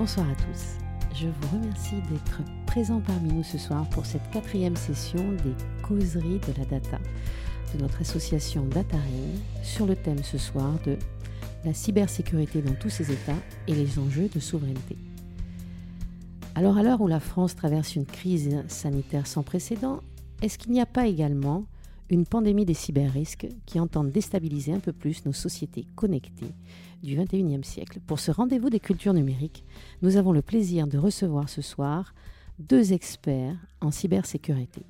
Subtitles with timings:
[0.00, 0.78] Bonsoir à tous.
[1.14, 5.52] Je vous remercie d'être présents parmi nous ce soir pour cette quatrième session des
[5.86, 6.98] causeries de la data
[7.74, 10.96] de notre association DataRing sur le thème ce soir de
[11.66, 13.36] la cybersécurité dans tous ses états
[13.68, 14.96] et les enjeux de souveraineté.
[16.54, 20.00] Alors à l'heure où la France traverse une crise sanitaire sans précédent,
[20.40, 21.66] est-ce qu'il n'y a pas également
[22.10, 26.52] une pandémie des cyberrisques qui entendent déstabiliser un peu plus nos sociétés connectées
[27.02, 28.00] du 21e siècle.
[28.06, 29.64] Pour ce rendez-vous des cultures numériques,
[30.02, 32.14] nous avons le plaisir de recevoir ce soir
[32.58, 34.82] deux experts en cybersécurité.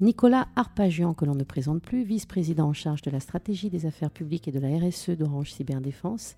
[0.00, 4.10] Nicolas Arpagian, que l'on ne présente plus, vice-président en charge de la stratégie des affaires
[4.10, 6.36] publiques et de la RSE d'Orange Cyberdéfense.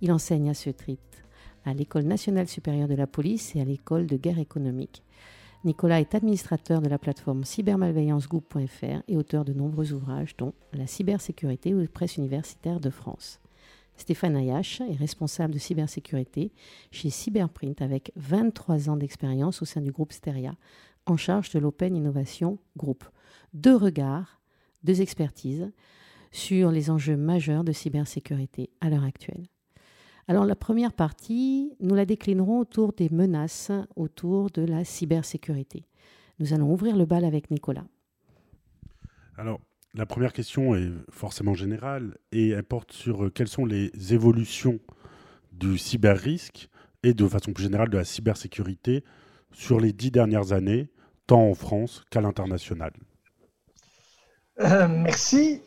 [0.00, 1.00] Il enseigne à ce titre
[1.64, 5.02] à l'École nationale supérieure de la police et à l'École de guerre économique.
[5.64, 11.72] Nicolas est administrateur de la plateforme cybermalveillanceGroup.fr et auteur de nombreux ouvrages, dont La cybersécurité
[11.72, 13.40] aux presses universitaires de France.
[13.96, 16.50] Stéphane Ayache est responsable de cybersécurité
[16.90, 20.56] chez Cyberprint avec 23 ans d'expérience au sein du groupe Steria,
[21.06, 23.04] en charge de l'Open Innovation Group.
[23.54, 24.40] Deux regards,
[24.82, 25.70] deux expertises
[26.32, 29.46] sur les enjeux majeurs de cybersécurité à l'heure actuelle.
[30.28, 35.84] Alors la première partie, nous la déclinerons autour des menaces autour de la cybersécurité.
[36.38, 37.84] Nous allons ouvrir le bal avec Nicolas.
[39.36, 39.60] Alors,
[39.94, 44.80] la première question est forcément générale et elle porte sur euh, quelles sont les évolutions
[45.52, 46.68] du cyber-risque
[47.02, 49.04] et de façon plus générale de la cybersécurité
[49.52, 50.90] sur les dix dernières années,
[51.26, 52.92] tant en France qu'à l'international?
[54.60, 55.60] Euh, merci.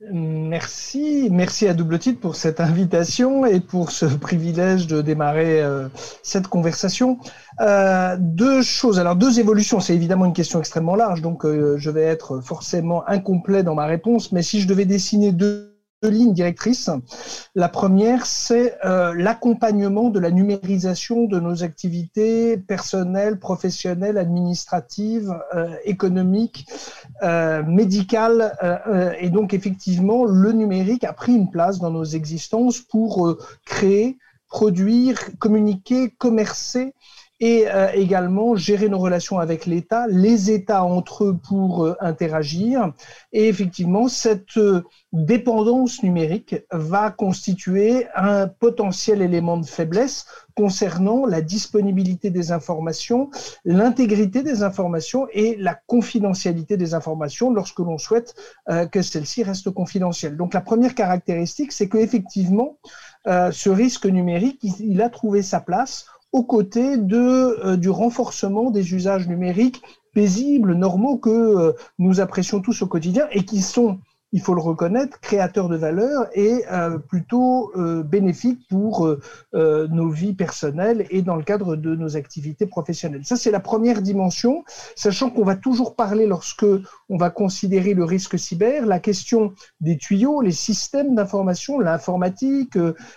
[0.00, 5.88] Merci, merci à double titre pour cette invitation et pour ce privilège de démarrer euh,
[6.22, 7.18] cette conversation.
[7.60, 11.90] Euh, deux choses, alors deux évolutions, c'est évidemment une question extrêmement large, donc euh, je
[11.90, 15.73] vais être forcément incomplet dans ma réponse, mais si je devais dessiner deux deux
[16.08, 16.90] lignes directrices.
[17.54, 25.74] La première, c'est euh, l'accompagnement de la numérisation de nos activités personnelles, professionnelles, administratives, euh,
[25.84, 26.66] économiques,
[27.22, 28.56] euh, médicales.
[29.20, 34.18] et donc, effectivement, le numérique a pris une place dans nos existences pour créer,
[34.48, 36.94] produire, communiquer, commercer
[37.44, 42.90] et euh, également gérer nos relations avec l'État, les États entre eux pour euh, interagir.
[43.34, 44.82] Et effectivement, cette euh,
[45.12, 50.24] dépendance numérique va constituer un potentiel élément de faiblesse
[50.56, 53.28] concernant la disponibilité des informations,
[53.66, 58.36] l'intégrité des informations et la confidentialité des informations lorsque l'on souhaite
[58.92, 60.36] que celles-ci restent confidentielles.
[60.36, 62.78] Donc la première caractéristique, c'est qu'effectivement,
[63.26, 67.16] ce risque numérique, il a trouvé sa place aux côtés de,
[67.64, 69.82] euh, du renforcement des usages numériques
[70.14, 74.00] paisibles, normaux que euh, nous apprécions tous au quotidien et qui sont
[74.34, 80.08] il faut le reconnaître, créateur de valeur et euh, plutôt euh, bénéfique pour euh, nos
[80.08, 83.24] vies personnelles et dans le cadre de nos activités professionnelles.
[83.24, 84.64] Ça, c'est la première dimension,
[84.96, 86.66] sachant qu'on va toujours parler lorsque
[87.08, 92.76] on va considérer le risque cyber, la question des tuyaux, les systèmes d'information, l'informatique,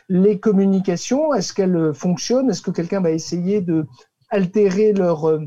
[0.10, 3.88] les communications, est-ce qu'elles fonctionnent Est-ce que quelqu'un va essayer de
[4.30, 5.40] altérer leur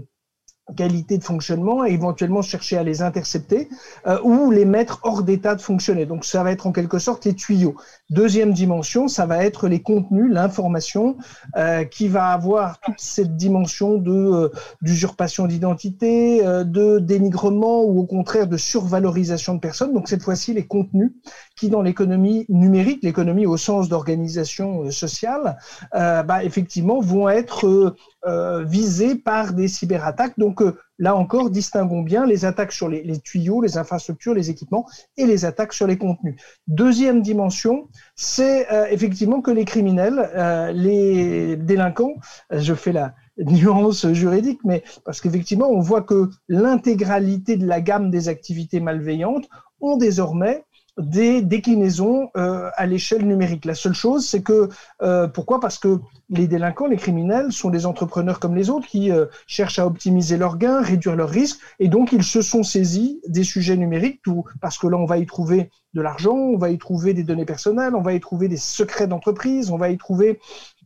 [0.71, 3.69] qualité de fonctionnement et éventuellement chercher à les intercepter
[4.07, 6.07] euh, ou les mettre hors d'état de fonctionner.
[6.07, 7.77] Donc ça va être en quelque sorte les tuyaux.
[8.11, 11.17] Deuxième dimension, ça va être les contenus, l'information
[11.57, 14.49] euh, qui va avoir toute cette dimension de euh,
[14.83, 19.93] d'usurpation d'identité, de dénigrement ou au contraire de survalorisation de personnes.
[19.93, 21.13] Donc cette fois-ci les contenus
[21.57, 25.59] qui dans l'économie numérique, l'économie au sens d'organisation sociale,
[25.93, 27.95] bah, effectivement vont être
[28.27, 30.39] euh, visés par des cyberattaques.
[30.39, 34.87] Donc euh, là encore, distinguons bien les attaques sur les, tuyaux, les infrastructures, les équipements
[35.17, 36.37] et les attaques sur les contenus.
[36.69, 40.31] Deuxième dimension, c'est euh, effectivement que les criminels,
[40.75, 42.15] les délinquants,
[42.51, 48.11] je fais la nuance juridique, mais parce qu'effectivement, on voit que l'intégralité de la gamme
[48.11, 49.49] des activités malveillantes
[49.81, 50.65] ont désormais
[50.99, 53.65] des déclinaisons euh, à l'échelle numérique.
[53.65, 54.69] La seule chose, c'est que
[55.03, 55.61] euh, pourquoi?
[55.61, 59.79] Parce que les délinquants, les criminels sont des entrepreneurs comme les autres qui euh, cherchent
[59.79, 63.77] à optimiser leurs gains, réduire leurs risques, et donc ils se sont saisis des sujets
[63.77, 67.15] numériques, tout, parce que là on va y trouver de l'argent, on va y trouver
[67.15, 70.39] des données personnelles, on va y trouver des secrets d'entreprise, on va y trouver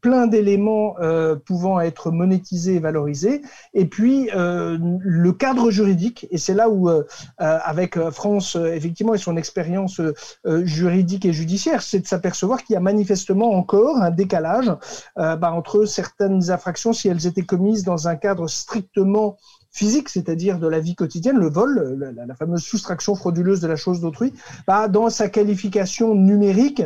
[0.05, 3.41] plein d'éléments euh, pouvant être monétisés et valorisés.
[3.73, 7.05] Et puis, euh, le cadre juridique, et c'est là où, euh,
[7.39, 10.03] avec France, effectivement, et son expérience
[10.45, 14.71] juridique et judiciaire, c'est de s'apercevoir qu'il y a manifestement encore un décalage
[15.17, 19.39] bah, entre certaines infractions, si elles étaient commises dans un cadre strictement
[19.71, 24.03] physique, c'est-à-dire de la vie quotidienne, le vol, la, fameuse soustraction frauduleuse de la chose
[24.03, 24.35] d'autrui,
[24.67, 26.83] bah, dans sa qualification numérique,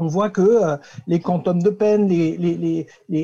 [0.00, 0.76] on voit que euh,
[1.06, 2.10] les quantums de peine,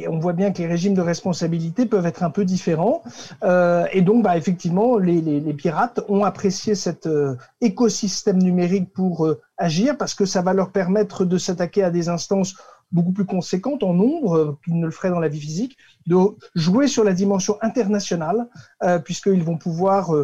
[0.08, 3.02] on voit bien que les régimes de responsabilité peuvent être un peu différents.
[3.42, 9.96] Euh, et donc, bah, effectivement, les, pirates ont apprécié cet euh, écosystème numérique pour agir
[9.96, 12.54] parce que ça va leur permettre de s'attaquer à des instances
[12.92, 15.76] beaucoup plus conséquentes en nombre qu'ils ne le feraient dans la vie physique,
[16.06, 16.16] de
[16.54, 18.46] jouer sur la dimension internationale,
[19.04, 20.14] puisqu'ils vont pouvoir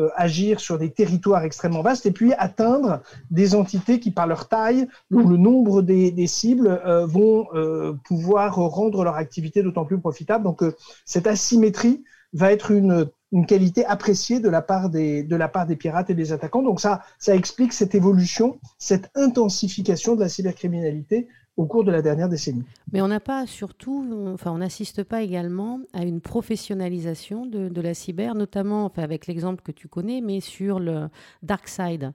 [0.00, 4.48] euh, agir sur des territoires extrêmement vastes et puis atteindre des entités qui, par leur
[4.48, 10.00] taille ou le nombre des, cibles, euh, vont euh, pouvoir rendre leur activité d'autant plus
[10.00, 10.44] profitable.
[10.44, 10.62] Donc,
[11.04, 12.02] cette asymétrie
[12.32, 16.10] va être une, une, qualité appréciée de la, part des, de la part des pirates
[16.10, 16.62] et des attaquants.
[16.62, 21.28] Donc, ça, ça explique cette évolution, cette intensification de la cybercriminalité
[21.60, 22.64] au cours de la dernière décennie.
[22.90, 27.92] Mais on n'a pas surtout, enfin on n'assiste pas également à une professionnalisation de, la
[27.92, 31.08] cyber, notamment enfin, avec l'exemple que tu connais, mais sur le
[31.42, 32.12] dark side.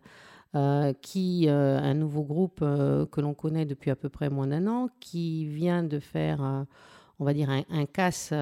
[0.56, 4.48] Euh, qui euh, un nouveau groupe euh, que l'on connaît depuis à peu près moins
[4.48, 6.66] d'un an, qui vient de faire,
[7.20, 8.34] on va dire, un, casse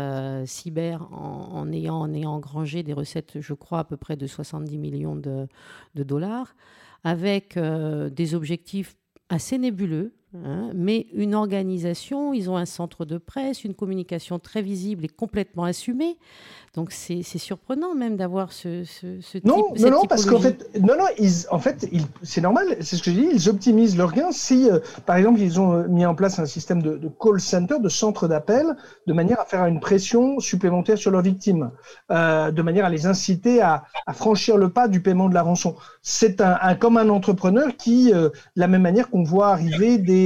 [0.46, 4.78] cyber en, ayant, en ayant engrangé des recettes, je crois, à peu près de 70
[4.78, 5.48] millions de
[5.96, 6.56] dollars,
[7.04, 8.96] avec des objectifs
[9.30, 10.14] assez nébuleux,
[10.46, 15.08] Hein, mais une organisation, ils ont un centre de presse, une communication très visible et
[15.08, 16.18] complètement assumée.
[16.76, 19.86] Donc c'est surprenant même d'avoir ce, ce, ce non, type.
[19.86, 21.88] Non, non, parce qu'en fait, non, non, ils, en fait,
[22.24, 25.40] c'est normal, c'est ce que je dis, ils optimisent leurs gains si, euh, par exemple,
[25.40, 28.76] ils ont euh, mis en place un système de, de call center, de centre d'appel,
[29.06, 31.70] de manière à faire une pression supplémentaire sur leurs victimes,
[32.10, 35.44] euh, de manière à les inciter à, à, franchir le pas du paiement de la
[35.44, 35.76] rançon.
[36.02, 40.00] C'est un, un, comme un entrepreneur qui, euh, de la même manière qu'on voit arriver
[40.00, 40.23] des,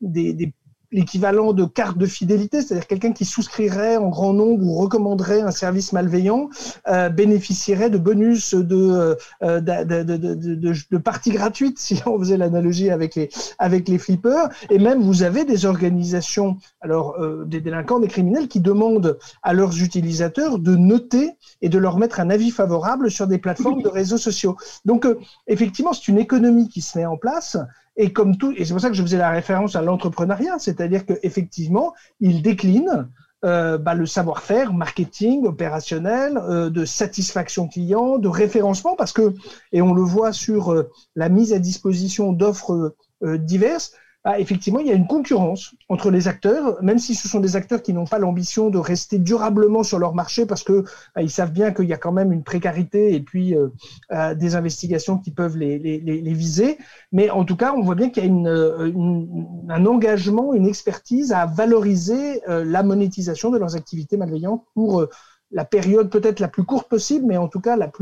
[0.00, 0.52] des, des
[0.94, 5.50] l'équivalent de carte de fidélité, c'est-à-dire quelqu'un qui souscrirait en grand nombre ou recommanderait un
[5.50, 6.48] service malveillant,
[6.88, 13.28] euh, bénéficierait de bonus de, euh, de, parties gratuites, si on faisait l'analogie avec les,
[13.58, 14.48] avec les flippers.
[14.70, 19.52] Et même, vous avez des organisations, alors euh, des délinquants, des criminels, qui demandent à
[19.52, 23.88] leurs utilisateurs de noter et de leur mettre un avis favorable sur des plateformes de
[23.88, 24.56] réseaux sociaux.
[24.84, 25.18] Donc, euh,
[25.48, 27.56] effectivement, c'est une économie qui se met en place
[27.96, 31.06] et comme tout, et c'est pour ça que je faisais la référence à l'entrepreneuriat, c'est-à-dire
[31.06, 33.08] qu'effectivement, il décline
[33.44, 39.34] euh, bah, le savoir-faire marketing, opérationnel, euh, de satisfaction client, de référencement, parce que,
[39.70, 43.92] et on le voit sur euh, la mise à disposition d'offres diverses,
[44.26, 47.56] ah, effectivement, il y a une concurrence entre les acteurs, même si ce sont des
[47.56, 50.84] acteurs qui n'ont pas l'ambition de rester durablement sur leur marché parce que
[51.14, 53.68] bah, ils savent bien qu'il y a quand même une précarité et puis euh,
[54.12, 55.78] euh, des investigations qui peuvent les,
[56.32, 56.78] viser.
[57.12, 61.32] Mais en tout cas, on voit bien qu'il y a une, un engagement, une expertise
[61.32, 65.06] à valoriser euh, la monétisation de leurs activités malveillantes pour
[65.50, 67.92] la période peut-être la plus courte possible, mais en tout cas la,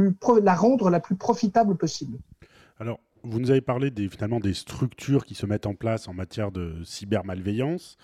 [0.40, 2.18] la rendre la plus profitable possible.
[2.78, 6.14] Alors, vous nous avez parlé des, finalement des structures qui se mettent en place en
[6.14, 7.96] matière de cybermalveillance.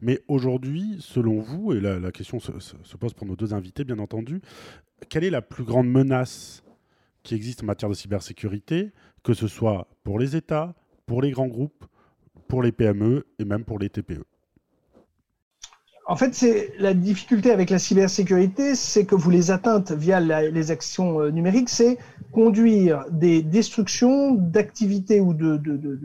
[0.00, 4.40] Mais aujourd'hui, selon vous, et la, question se, pose pour nos deux invités, bien entendu,
[5.08, 6.64] quelle est la plus grande menace
[7.22, 8.90] qui existe en matière de cybersécurité,
[9.22, 10.74] que ce soit pour les États,
[11.06, 11.84] pour les grands groupes,
[12.48, 14.24] pour les PME et même pour les TPE
[16.06, 20.70] en fait, c'est la difficulté avec la cybersécurité, c'est que vous les atteintes via les
[20.70, 21.96] actions euh, numériques, c'est
[22.32, 26.00] conduire des destructions d'activités ou de, de, de,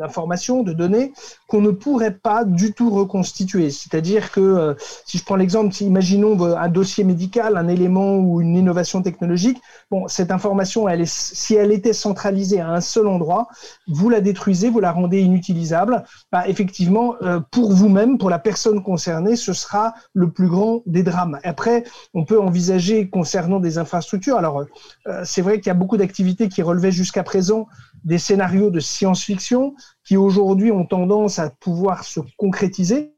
[0.00, 1.12] d'informations, de données
[1.46, 3.70] qu'on ne pourrait pas du tout reconstituer.
[3.70, 8.56] C'est-à-dire que, euh, si je prends l'exemple, imaginons un dossier médical, un élément ou une
[8.56, 13.48] innovation technologique, bon, cette information, elle est, si elle était centralisée à un seul endroit,
[13.88, 16.04] vous la détruisez, vous la rendez inutilisable.
[16.32, 21.02] Bah, effectivement, euh, pour vous-même, pour la personne concernée, ce sera le plus grand des
[21.02, 21.38] drames.
[21.44, 24.36] Après, on peut envisager concernant des infrastructures.
[24.36, 24.64] Alors,
[25.06, 27.66] euh, c'est vrai qu'il y a beaucoup d'activités qui relevaient jusqu'à présent
[28.04, 33.14] des scénarios de science-fiction qui aujourd'hui ont tendance à pouvoir se concrétiser,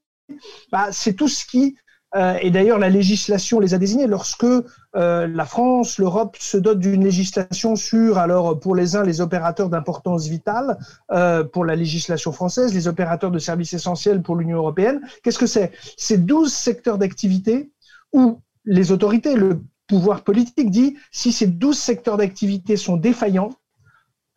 [0.71, 1.77] bah, c'est tout ce qui,
[2.15, 6.79] euh, et d'ailleurs la législation les a désignés, lorsque euh, la France, l'Europe se dote
[6.79, 10.79] d'une législation sur, alors pour les uns, les opérateurs d'importance vitale,
[11.11, 15.47] euh, pour la législation française, les opérateurs de services essentiels pour l'Union européenne, qu'est-ce que
[15.47, 15.73] c'est?
[15.97, 17.71] C'est 12 secteurs d'activité
[18.13, 23.51] où les autorités, le pouvoir politique dit, si ces 12 secteurs d'activité sont défaillants,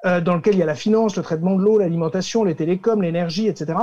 [0.06, 3.02] euh, dans lequel il y a la finance, le traitement de l'eau, l'alimentation, les télécoms,
[3.02, 3.80] l'énergie, etc.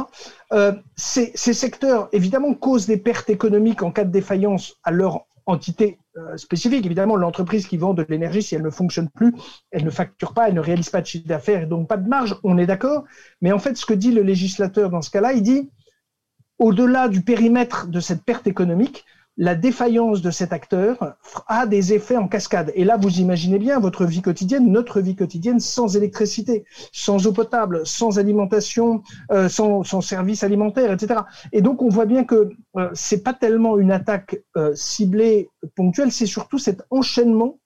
[0.52, 5.98] Euh, ces, secteurs, évidemment, causent des pertes économiques en cas de défaillance à leur entité
[6.16, 6.86] euh, spécifique.
[6.86, 9.34] Évidemment, l'entreprise qui vend de l'énergie, si elle ne fonctionne plus,
[9.72, 12.08] elle ne facture pas, elle ne réalise pas de chiffre d'affaires et donc pas de
[12.08, 13.04] marge, on est d'accord.
[13.40, 15.70] Mais en fait, ce que dit le législateur dans ce cas-là, il dit,
[16.58, 19.04] au-delà du périmètre de cette perte économique,
[19.36, 22.70] la défaillance de cet acteur a des effets en cascade.
[22.74, 27.32] Et là, vous imaginez bien votre vie quotidienne, notre vie quotidienne, sans électricité, sans eau
[27.32, 31.20] potable, sans alimentation, euh, sans, sans, service alimentaire, etc.
[31.52, 36.12] Et donc, on voit bien que euh, c'est pas tellement une attaque euh, ciblée ponctuelle,
[36.12, 37.58] c'est surtout cet enchaînement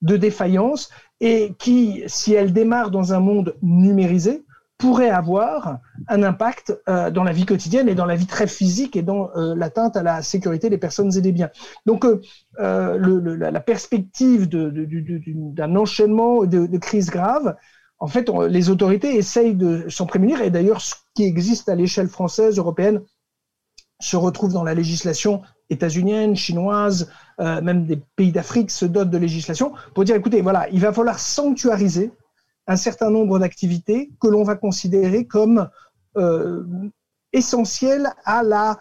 [0.00, 4.44] de défaillances et qui, si elle démarre dans un monde numérisé,
[4.82, 8.96] pourrait avoir un impact euh, dans la vie quotidienne et dans la vie très physique
[8.96, 11.50] et dans euh, l'atteinte à la sécurité des personnes et des biens.
[11.86, 12.98] Donc, euh,
[13.38, 17.54] la, perspective d'un enchaînement de, de crises graves,
[18.00, 20.42] en fait, les autorités essayent de s'en prémunir.
[20.42, 23.02] Et d'ailleurs, ce qui existe à l'échelle française, européenne,
[24.00, 27.08] se retrouve dans la législation états-unienne, chinoise,
[27.38, 31.20] même des pays d'Afrique se dotent de législation pour dire, écoutez, voilà, il va falloir
[31.20, 32.10] sanctuariser
[32.66, 35.68] un certain nombre d'activités que l'on va considérer comme
[36.16, 36.64] euh,
[37.32, 38.78] essentielles à la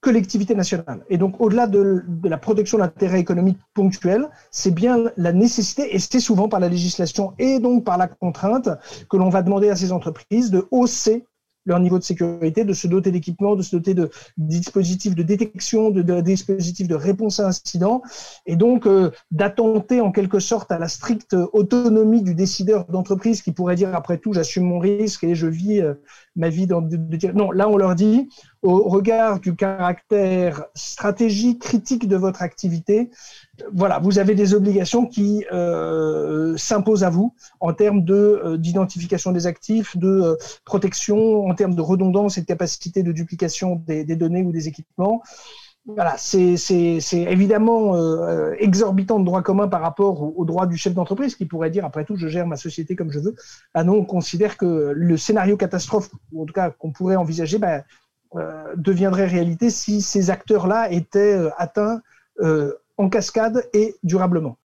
[0.00, 1.04] collectivité nationale.
[1.08, 5.98] Et donc, au-delà de, la protection de l'intérêt économique ponctuel, c'est bien la nécessité, et
[6.00, 8.68] c'est souvent par la législation et donc par la contrainte,
[9.08, 11.24] que l'on va demander à ces entreprises de hausser
[11.64, 15.90] leur niveau de sécurité, de se doter d'équipements, de se doter de dispositifs de détection,
[15.90, 18.02] de, dispositifs de réponse à incidents,
[18.46, 23.52] et donc euh, d'attenter en quelque sorte à la stricte autonomie du décideur d'entreprise qui
[23.52, 25.94] pourrait dire après tout j'assume mon risque et je vis euh,
[26.36, 28.28] ma vie dans de, de, non là on leur dit
[28.62, 33.10] au regard du caractère stratégique critique de votre activité
[33.72, 39.32] voilà, vous avez des obligations qui euh, s'imposent à vous en termes de euh, d'identification
[39.32, 44.04] des actifs, de euh, protection, en termes de redondance et de capacité de duplication des,
[44.04, 45.22] données ou des équipements.
[45.84, 46.54] Voilà, c'est
[47.12, 47.96] évidemment
[48.58, 52.04] exorbitant de droit commun par rapport au, droit du chef d'entreprise qui pourrait dire après
[52.04, 53.34] tout je gère ma société comme je veux.
[53.74, 57.58] Ah non, on considère que le scénario catastrophe, ou en tout cas qu'on pourrait envisager,
[57.58, 57.82] ben,
[58.76, 62.00] deviendrait réalité si ces acteurs-là étaient atteints
[62.96, 64.58] en cascade et durablement.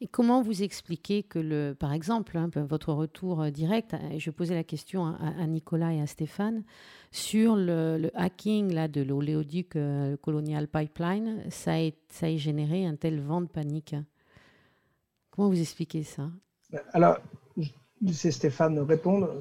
[0.00, 4.30] Et comment vous expliquez que, le, par exemple, hein, votre retour euh, direct, euh, je
[4.30, 6.62] posais la question à, Nicolas et à Stéphane,
[7.10, 12.94] sur le, hacking là, de l'oléoduc euh, Colonial Pipeline, ça a, ça a généré un
[12.94, 13.96] tel vent de panique.
[15.30, 16.30] Comment vous expliquez ça?
[16.92, 17.18] Alors,
[17.56, 17.68] je
[18.00, 19.34] laisser Stéphane répondre.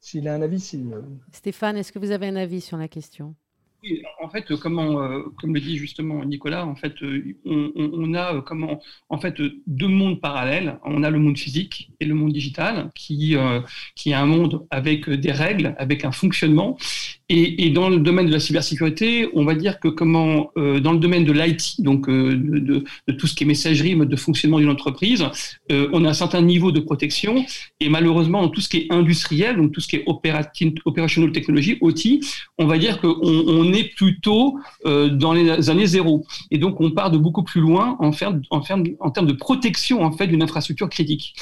[0.00, 0.58] S'il a un avis.
[1.32, 3.36] Stéphane, est-ce que vous avez un avis sur la question?
[4.22, 8.76] En fait, comment, euh, comme le dit justement Nicolas, en fait, euh, on, a euh,
[9.08, 9.34] en fait,
[9.66, 10.78] deux mondes parallèles.
[10.84, 13.36] On a le monde physique et le monde digital, qui,
[13.96, 16.76] qui est un monde avec des règles, avec un fonctionnement.
[17.28, 21.24] Et, dans le domaine de la cybersécurité, on va dire que comment, dans le domaine
[21.24, 22.84] de l'IT, donc de,
[23.18, 25.24] tout ce qui est messagerie, mode de fonctionnement d'une entreprise,
[25.70, 27.44] on a un certain niveau de protection.
[27.80, 31.78] Et malheureusement, dans tout ce qui est industriel, donc tout ce qui est operational technology,
[31.80, 32.20] OT,
[32.58, 36.24] on va dire qu'on on est plutôt euh, dans les années zéro.
[36.50, 40.42] Et donc, on part de beaucoup plus loin en termes de protection en fait d'une
[40.42, 41.34] infrastructure critique.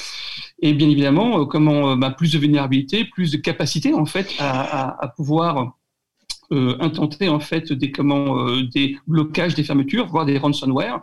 [0.61, 4.33] Et bien évidemment, euh, comment euh, bah, plus de vulnérabilité, plus de capacité en fait
[4.39, 5.77] à, pouvoir
[6.53, 11.01] intenter en fait des comment des blocages, des fermetures, voire des ransomware.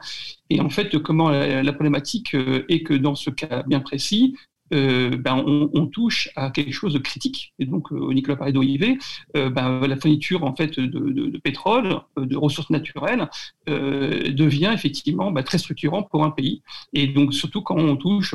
[0.50, 2.36] Et en fait, comment la problématique
[2.68, 4.34] est que dans ce cas bien précis,
[4.72, 7.54] euh, ben, on, touche à quelque chose de critique.
[7.58, 8.98] Et donc, euh, Nicolas parlait d'OIV,
[9.36, 13.28] euh, ben, la fourniture en fait de, pétrole, de ressources naturelles,
[13.66, 16.62] devient effectivement ben, très structurant pour un pays.
[16.92, 18.34] Et donc, surtout quand on touche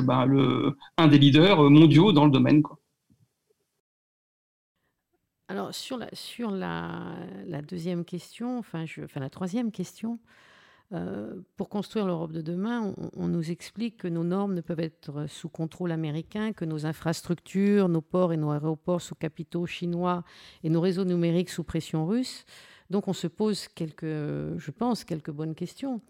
[0.96, 2.62] un des leaders mondiaux dans le domaine.
[5.48, 5.98] Alors, sur
[6.50, 8.84] la, deuxième question, enfin
[9.16, 10.18] la troisième question,
[10.94, 15.26] euh, pour construire l'Europe de demain, on, nous explique que nos normes ne peuvent être
[15.28, 20.22] sous contrôle américain, que nos infrastructures, nos ports et nos aéroports sous capitaux chinois
[20.62, 22.44] et nos réseaux numériques sous pression russe.
[22.90, 26.00] Donc on se pose quelques, je pense, quelques bonnes questions.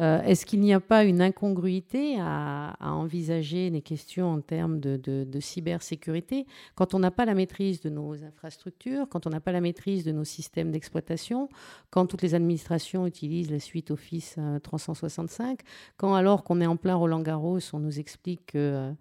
[0.00, 5.40] Euh, est-ce qu'il n'y a pas une incongruité à, envisager des questions en termes de,
[5.40, 9.60] cybersécurité quand on n'a pas la maîtrise de nos infrastructures, quand on n'a pas la
[9.60, 11.48] maîtrise de nos systèmes d'exploitation,
[11.90, 15.64] quand toutes les administrations utilisent la suite Office 365, euh,
[15.96, 18.92] quand alors qu'on est en plein Roland Garros, on nous explique que,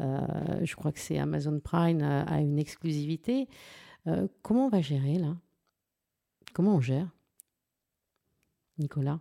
[0.00, 0.20] euh,
[0.62, 3.48] je crois que c'est Amazon Prime, a une exclusivité.
[4.42, 5.36] comment on va gérer là?
[6.54, 7.08] Comment on gère?
[8.78, 9.20] Nicolas?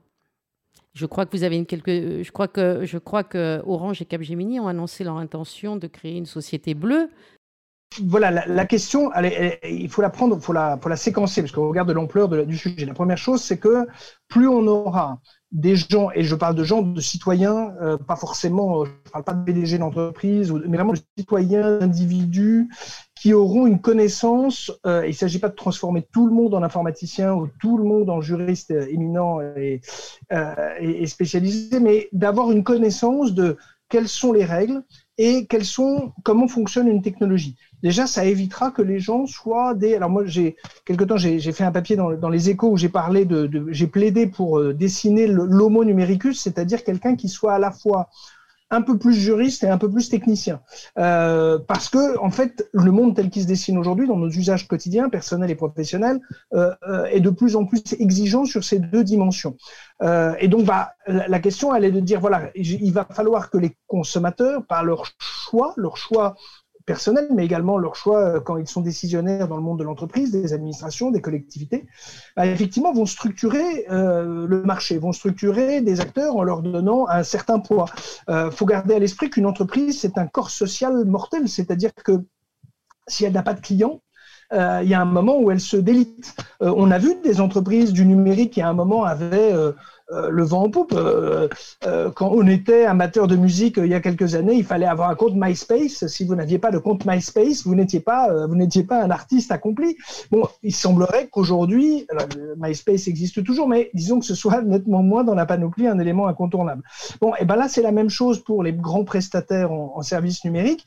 [0.97, 4.05] Je crois que vous avez une quelque, je crois que je crois que Orange et
[4.05, 7.09] Capgemini ont annoncé leur intention de créer une société bleue.
[8.05, 9.11] Voilà, la, question,
[9.63, 12.85] il faut la prendre, il faut la, séquencer, parce qu'on regarde l'ampleur du sujet.
[12.85, 13.87] La première chose, c'est que
[14.27, 15.19] plus on aura
[15.51, 19.23] des gens, et je parle de gens, de citoyens, euh, pas forcément, je ne parle
[19.23, 22.69] pas de PDG d'entreprise, mais vraiment de citoyens, d'individus
[23.15, 26.63] qui auront une connaissance, euh, il ne s'agit pas de transformer tout le monde en
[26.63, 29.77] informaticien ou tout le monde en juriste éminent euh,
[30.79, 33.57] et spécialisé, mais d'avoir une connaissance de
[33.89, 34.83] quelles sont les règles
[35.17, 37.55] et quelles sont, comment fonctionne une technologie.
[37.81, 39.95] Déjà, ça évitera que les gens soient des.
[39.95, 40.55] Alors moi, j'ai
[40.85, 43.87] quelque temps, j'ai fait un papier dans, les Échos où j'ai parlé de, de j'ai
[43.87, 48.09] plaidé pour euh, dessiner l'homo numericus, c'est-à-dire quelqu'un qui soit à la fois
[48.69, 50.61] un peu plus juriste et un peu plus technicien.
[50.97, 54.67] Euh, parce que, en fait, le monde tel qu'il se dessine aujourd'hui, dans nos usages
[54.67, 56.19] quotidiens, personnels et professionnels,
[56.53, 59.55] euh, euh, est de plus en plus exigeant sur ces deux dimensions.
[60.39, 63.75] Et donc, bah, la, question, elle est de dire, voilà, il va falloir que les
[63.87, 66.35] consommateurs, par leur choix, leur choix
[66.87, 70.31] personnels, mais également leur choix euh, quand ils sont décisionnaires dans le monde de l'entreprise,
[70.31, 71.85] des administrations, des collectivités,
[72.35, 77.23] bah, effectivement vont structurer euh, le marché, vont structurer des acteurs en leur donnant un
[77.23, 77.85] certain poids.
[78.27, 82.23] Il euh, faut garder à l'esprit qu'une entreprise, c'est un corps social mortel, c'est-à-dire que
[83.07, 84.01] si elle n'a pas de clients,
[84.53, 86.33] il y a un moment où elle se délite.
[86.61, 89.53] On a vu des entreprises du numérique qui à un moment avaient
[90.09, 90.93] le vent en poupe.
[90.93, 91.47] Euh,
[91.85, 95.09] euh, quand on était amateur de musique il y a quelques années, il fallait avoir
[95.09, 96.07] un compte MySpace.
[96.07, 99.51] Si vous n'aviez pas de compte MySpace, vous n'étiez pas, vous n'étiez pas un artiste
[99.51, 99.97] accompli.
[100.31, 102.07] Bon, il semblerait qu'aujourd'hui,
[102.57, 106.27] MySpace existe toujours, mais disons que ce soit nettement moins dans la panoplie un élément
[106.27, 106.83] incontournable.
[107.21, 110.43] Bon, et ben là, c'est la même chose pour les grands prestataires en, en services
[110.45, 110.85] numériques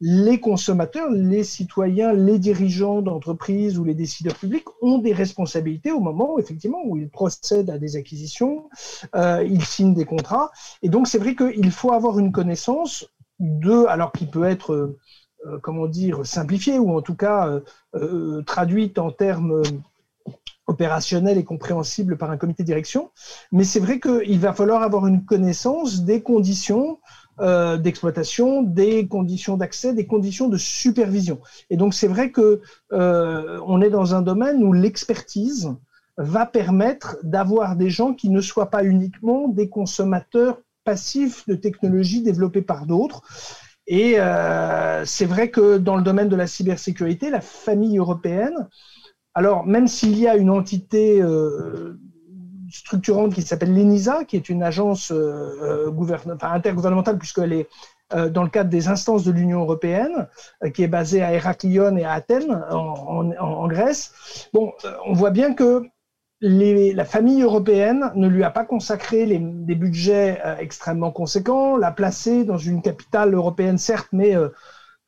[0.00, 6.00] les consommateurs, les citoyens, les dirigeants d'entreprises ou les décideurs publics ont des responsabilités au
[6.00, 8.68] moment effectivement où ils procèdent à des acquisitions,
[9.16, 10.50] euh, ils signent des contrats.
[10.82, 13.06] Et donc c'est vrai qu'il faut avoir une connaissance
[13.40, 17.60] de, alors qui peut être, euh, comment dire, simplifiée ou en tout cas euh,
[17.94, 19.62] euh traduite en termes
[20.68, 23.10] opérationnels et compréhensibles par un comité de direction.
[23.50, 26.98] Mais c'est vrai qu'il va falloir avoir une connaissance des conditions
[27.40, 31.40] euh, d'exploitation, des conditions d'accès, des conditions de supervision.
[31.70, 32.60] Et donc c'est vrai que
[32.92, 35.72] euh, on est dans un domaine où l'expertise
[36.16, 42.22] va permettre d'avoir des gens qui ne soient pas uniquement des consommateurs passifs de technologies
[42.22, 43.22] développées par d'autres.
[43.86, 48.68] Et euh, c'est vrai que dans le domaine de la cybersécurité, la famille européenne,
[49.34, 51.22] alors même s'il y a une entité
[52.70, 57.68] structurante qui s'appelle l'ENISA, qui est une agence euh, enfin, intergouvernementale, puisqu'elle est
[58.14, 60.28] euh, dans le cadre des instances de l'Union européenne,
[60.64, 64.48] euh, qui est basée à Héraclion et à Athènes, en, Grèce.
[64.54, 65.82] Bon, euh, on voit bien que
[66.40, 72.44] la famille européenne ne lui a pas consacré des budgets euh, extrêmement conséquents, l'a placé
[72.44, 74.34] dans une capitale européenne, certes, mais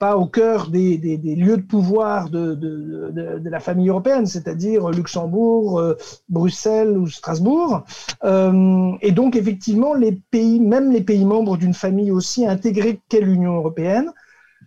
[0.00, 0.96] pas au cœur des,
[1.36, 5.94] lieux de pouvoir de la famille européenne, c'est-à-dire Luxembourg, euh,
[6.30, 7.84] Bruxelles ou Strasbourg.
[8.24, 13.20] Euh, et donc, effectivement, les pays, même les pays membres d'une famille aussi intégrée qu'est
[13.20, 14.10] l'Union européenne,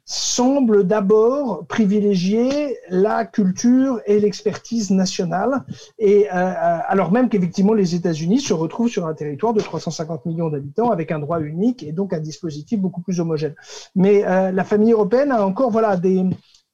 [0.06, 5.64] semble d'abord privilégier la culture et l'expertise nationale,
[5.98, 10.26] et euh, euh, alors même qu'effectivement les États-Unis se retrouvent sur un territoire de 350
[10.26, 13.56] millions d'habitants avec un droit unique et donc un dispositif beaucoup plus homogène.
[13.96, 16.26] Mais euh, la famille européenne a encore voilà des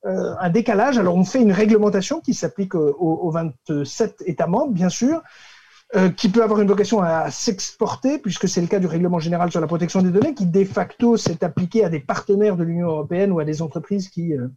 [0.05, 0.97] euh, un décalage.
[0.97, 5.21] Alors on fait une réglementation qui s'applique aux, aux 27 États membres, bien sûr,
[5.95, 9.49] euh, qui peut avoir une vocation à s'exporter, puisque c'est le cas du règlement général
[9.49, 12.87] sur la protection des données, qui de facto s'est appliqué à des partenaires de l'Union
[12.89, 14.49] européenne ou à des entreprises qui euh,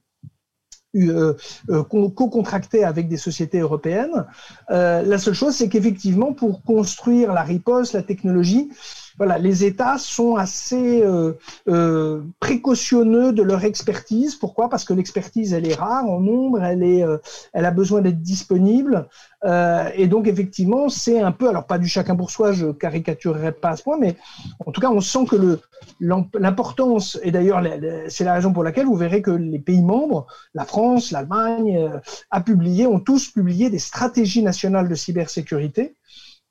[0.95, 1.35] euh,
[1.71, 4.27] euh co-contractaient avec des sociétés européennes.
[4.71, 8.71] Euh, la seule chose, c'est qu'effectivement, pour construire la riposte, la technologie,
[9.19, 11.33] voilà, les États sont assez euh,
[11.69, 14.37] euh, précautionneux de leur expertise.
[14.37, 14.69] Pourquoi?
[14.69, 17.19] Parce que l'expertise, elle est rare en nombre, elle, est, euh,
[17.53, 19.09] elle a besoin d'être disponible.
[19.45, 23.53] Euh, et donc, effectivement, c'est un peu, alors pas du chacun pour soi, je caricaturerai
[23.53, 24.17] pas à ce point, mais
[24.65, 25.59] en tout cas, on sent que
[26.01, 27.63] l'importance, et d'ailleurs,
[28.09, 31.99] c'est la raison pour laquelle vous verrez que les pays membres, la France, l'Allemagne, euh,
[32.31, 35.97] a publié, ont tous publié des stratégies nationales de cybersécurité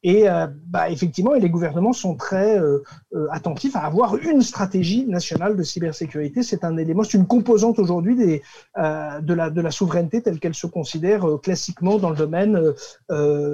[0.04, 2.80] et euh, bah, effectivement, les gouvernements sont très euh,
[3.14, 6.42] euh, attentifs à avoir une stratégie nationale de cybersécurité.
[6.42, 8.42] C'est un élément, c'est une composante aujourd'hui de,
[9.34, 12.74] la, de la souveraineté telle qu'elle se considère classiquement dans le domaine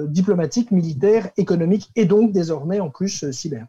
[0.06, 3.66] diplomatique, militaire, économique et donc désormais en plus cyber.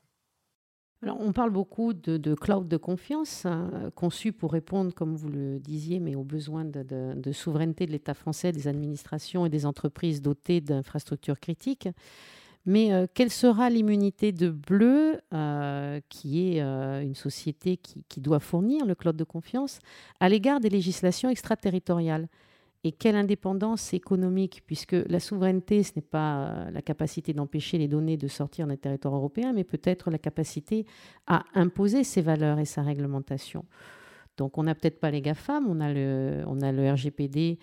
[1.02, 5.30] Alors, on parle beaucoup de, de cloud de confiance, hein, conçu pour répondre, comme vous
[5.30, 10.22] le disiez, mais aux besoins de souveraineté de l'État français, des administrations et des entreprises
[10.22, 11.88] dotées d'infrastructures critiques.
[12.70, 18.40] Mais euh, quelle sera l'immunité de Bleu, euh, qui est euh, une société qui, doit
[18.40, 19.80] fournir le cloud de confiance,
[20.20, 22.28] à l'égard des législations extraterritoriales?
[22.84, 28.18] Et quelle indépendance économique, puisque la souveraineté, ce n'est pas la capacité d'empêcher les données
[28.18, 30.86] de sortir d'un territoire européen, mais peut-être la capacité
[31.26, 33.66] à imposer ses valeurs et sa réglementation.
[34.38, 37.58] Donc on n'a peut-être pas les GAFAM, on a le, RGPD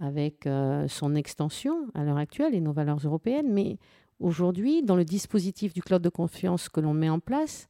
[0.00, 0.48] avec
[0.88, 3.78] son extension à l'heure actuelle et nos valeurs européennes, mais
[4.20, 7.68] aujourd'hui, dans le dispositif du cloud de confiance que l'on met en place,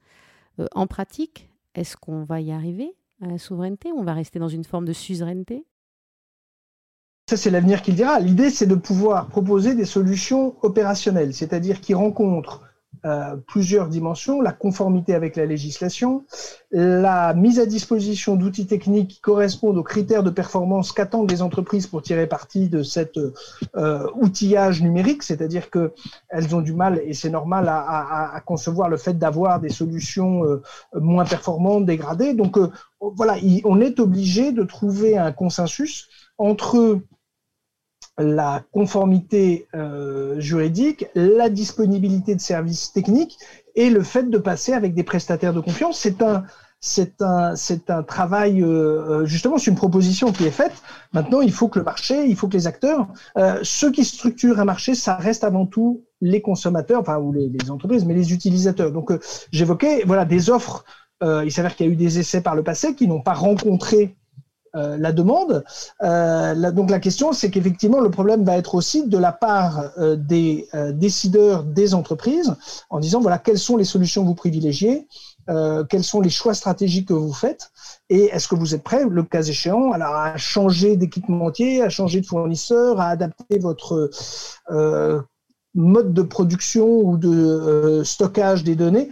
[0.59, 3.93] euh, en pratique, est-ce qu'on va y arriver à la souveraineté?
[3.93, 5.65] Ou on va rester dans une forme de suzeraineté?
[7.29, 8.21] Ça, c'est l'avenir qui le dira.
[8.21, 12.63] L'idée, c'est de pouvoir proposer des solutions opérationnelles, c'est-à-dire qui rencontrent
[13.05, 16.25] euh, plusieurs dimensions, la conformité avec la législation,
[16.71, 21.87] la mise à disposition d'outils techniques qui correspondent aux critères de performance qu'attendent les entreprises
[21.87, 23.19] pour tirer parti de cet
[23.77, 29.19] euh, outillage numérique, c'est-à-dire qu'elles ont du mal, et c'est normal, à, concevoir le fait
[29.19, 30.63] d'avoir des solutions euh,
[30.95, 32.35] moins performantes, dégradées.
[32.35, 32.59] Donc
[33.01, 36.09] voilà, on est obligé de trouver un consensus
[36.39, 37.01] entre
[38.19, 43.39] la conformité euh, juridique, la disponibilité de services techniques
[43.77, 45.99] et le fait de passer avec des prestataires de confiance.
[46.01, 46.43] C'est un,
[46.81, 50.75] c'est un, c'est un travail, euh, justement, c'est une proposition qui est faite.
[51.13, 54.61] Maintenant, il faut que le marché, il faut que les acteurs, euh, ceux qui structurent
[54.61, 58.33] un marché, ça reste avant tout les consommateurs, enfin, ou les, les entreprises, mais les
[58.33, 58.93] utilisateurs.
[58.93, 59.19] Donc, euh,
[59.53, 60.85] j'évoquais, voilà, des offres.
[61.23, 63.35] Euh, il s'avère qu'il y a eu des essais par le passé qui n'ont pas
[63.35, 64.17] rencontré
[64.77, 65.65] euh, la demande.
[66.03, 70.17] Euh, donc la question, c'est qu'effectivement, le problème va être aussi de la part euh,
[70.17, 72.55] des décideurs des entreprises
[72.91, 75.07] en disant, voilà, quelles sont les solutions que vous privilégiez,
[75.89, 77.71] quels sont les choix stratégiques que vous faites,
[78.11, 82.27] et est-ce que vous êtes prêt, le cas échéant, à changer d'équipementier, à changer de
[82.27, 84.11] fournisseur, à adapter votre
[85.75, 89.09] mode de production ou de stockage des données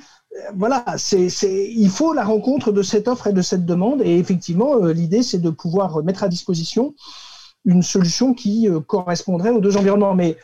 [0.55, 1.29] voilà, c'est,
[1.71, 4.03] il faut la rencontre de cette offre et de cette demande.
[4.03, 6.95] Et effectivement, euh, l'idée, c'est de pouvoir mettre à disposition
[7.65, 10.15] une solution qui euh, correspondrait aux deux environnements.
[10.15, 10.37] Mais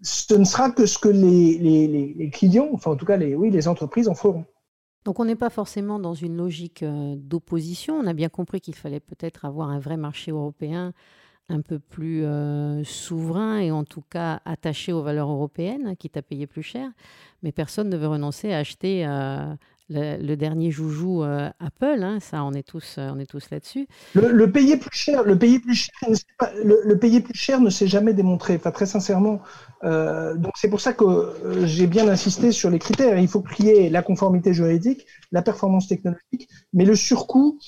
[0.00, 3.50] ce ne sera que ce que les, les, clients, enfin en tout cas les, oui,
[3.50, 4.44] les entreprises en feront.
[5.04, 7.94] Donc on n'est pas forcément dans une logique euh, d'opposition.
[7.94, 10.92] On a bien compris qu'il fallait peut-être avoir un vrai marché européen
[11.48, 16.16] un peu plus euh, souverain et en tout cas attaché aux valeurs européennes, hein, quitte
[16.16, 16.90] à payer plus cher.
[17.42, 19.54] Mais personne ne veut renoncer à acheter euh,
[19.88, 22.02] le, dernier joujou euh, Apple.
[22.02, 23.86] Hein, ça, on est tous, on est tous là-dessus.
[24.14, 28.56] Le, payer plus cher, le payer plus cher, ne s'est jamais démontré.
[28.56, 29.40] Enfin, très sincèrement.
[29.82, 33.18] donc c'est pour ça que j'ai bien insisté sur les critères.
[33.18, 37.58] Il faut qu'il y ait la conformité juridique, la performance technologique, mais le surcoût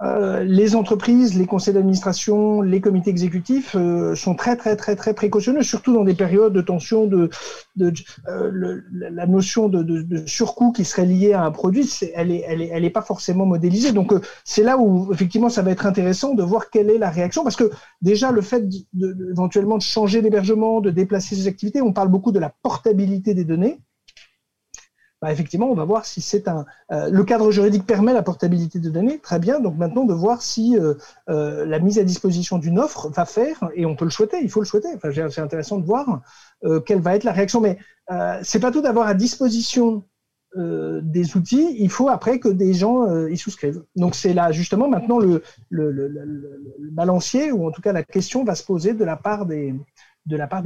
[0.00, 5.14] euh, les entreprises, les conseils d'administration, les comités exécutifs euh, sont très très très très
[5.14, 7.06] précautionneux, surtout dans des périodes de tension.
[7.06, 7.30] De,
[7.80, 12.70] euh, la notion de, surcoût qui serait liée à un produit, elle est, elle est,
[12.72, 13.92] elle est pas forcément modélisée.
[13.92, 14.12] Donc
[14.44, 17.56] c'est là où effectivement ça va être intéressant de voir quelle est la réaction, parce
[17.56, 18.64] que déjà le fait
[19.30, 23.44] éventuellement de changer d'hébergement, de déplacer ses activités, on parle beaucoup de la portabilité des
[23.44, 23.80] données.
[25.22, 26.66] Bah, effectivement, on va voir si c'est un.
[26.90, 29.60] Euh, le cadre juridique permet la portabilité de données, très bien.
[29.60, 30.94] Donc maintenant, de voir si euh,
[31.30, 34.50] euh, la mise à disposition d'une offre va faire, et on peut le souhaiter, il
[34.50, 34.88] faut le souhaiter.
[34.96, 36.22] Enfin, c'est intéressant de voir
[36.86, 37.60] quelle va être la réaction.
[37.60, 37.78] Mais
[38.42, 40.04] c'est pas tout d'avoir à disposition
[40.56, 43.82] des outils, il faut après que des gens y souscrivent.
[43.96, 45.42] Donc c'est là justement maintenant le,
[46.92, 49.74] balancier, ou en tout cas la question va se poser de la part des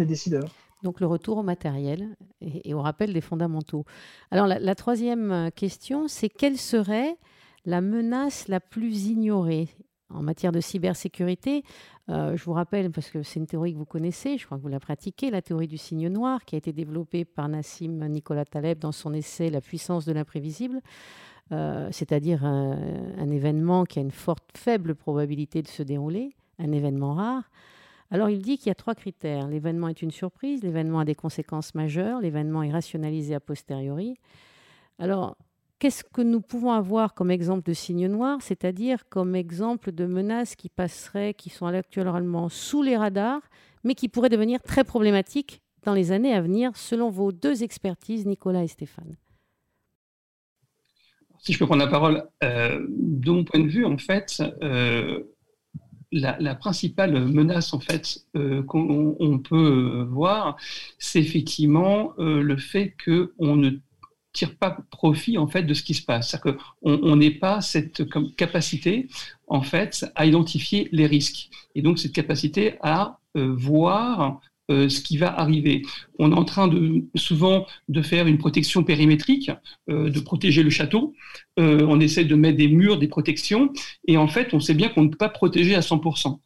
[0.07, 0.49] décideurs.
[0.83, 3.85] Donc le retour au matériel et, au rappel des fondamentaux.
[4.31, 7.17] Alors la, troisième euh, question, c'est quelle serait
[7.65, 9.69] la menace la plus ignorée
[10.11, 11.65] en matière de cybersécurité?
[12.09, 14.63] Euh, Je vous rappelle, parce que c'est une théorie que vous connaissez, je crois que
[14.63, 18.45] vous la pratiquez, la théorie du signe noir qui a été développée par Nassim Nicolas
[18.45, 20.81] Taleb dans son essai La puissance de l'imprévisible.
[21.53, 22.77] Euh, c'est-à-dire un,
[23.19, 27.45] un, événement qui a une forte, faible probabilité de se dérouler, un événement rare,
[28.11, 29.49] alors il dit qu'il y a trois critères.
[29.49, 34.17] L'événement est une surprise, l'événement a des conséquences majeures, l'événement est rationalisé a posteriori.
[34.99, 35.37] Alors,
[35.79, 40.57] qu'est-ce que nous pouvons avoir comme exemple de signe noir, c'est-à-dire comme exemple de menaces
[40.57, 43.43] qui passeraient, qui sont actuellement sous les radars,
[43.85, 48.27] mais qui pourraient devenir très problématiques dans les années à venir, selon vos deux expertises,
[48.27, 49.17] Nicolas et Stéphane?
[51.39, 55.23] Si je peux prendre la parole, euh, de mon point de vue, en fait, euh,
[56.13, 60.57] la, principale menace en fait euh, qu'on peut voir,
[60.99, 63.71] c'est effectivement euh, le fait qu'on ne
[64.33, 66.31] tire pas profit en fait de ce qui se passe.
[66.31, 68.05] C'est-à-dire qu'on n'est pas cette
[68.37, 69.09] capacité
[69.47, 75.17] en fait à identifier les risques et donc cette capacité à euh, voir ce qui
[75.17, 75.83] va arriver.
[76.19, 79.51] On est en train de souvent de faire une protection périmétrique,
[79.89, 81.15] de protéger le château.
[81.57, 83.73] on essaie de mettre des murs, des protections,
[84.07, 86.39] et en fait, on sait bien qu'on ne peut pas protéger à 100%.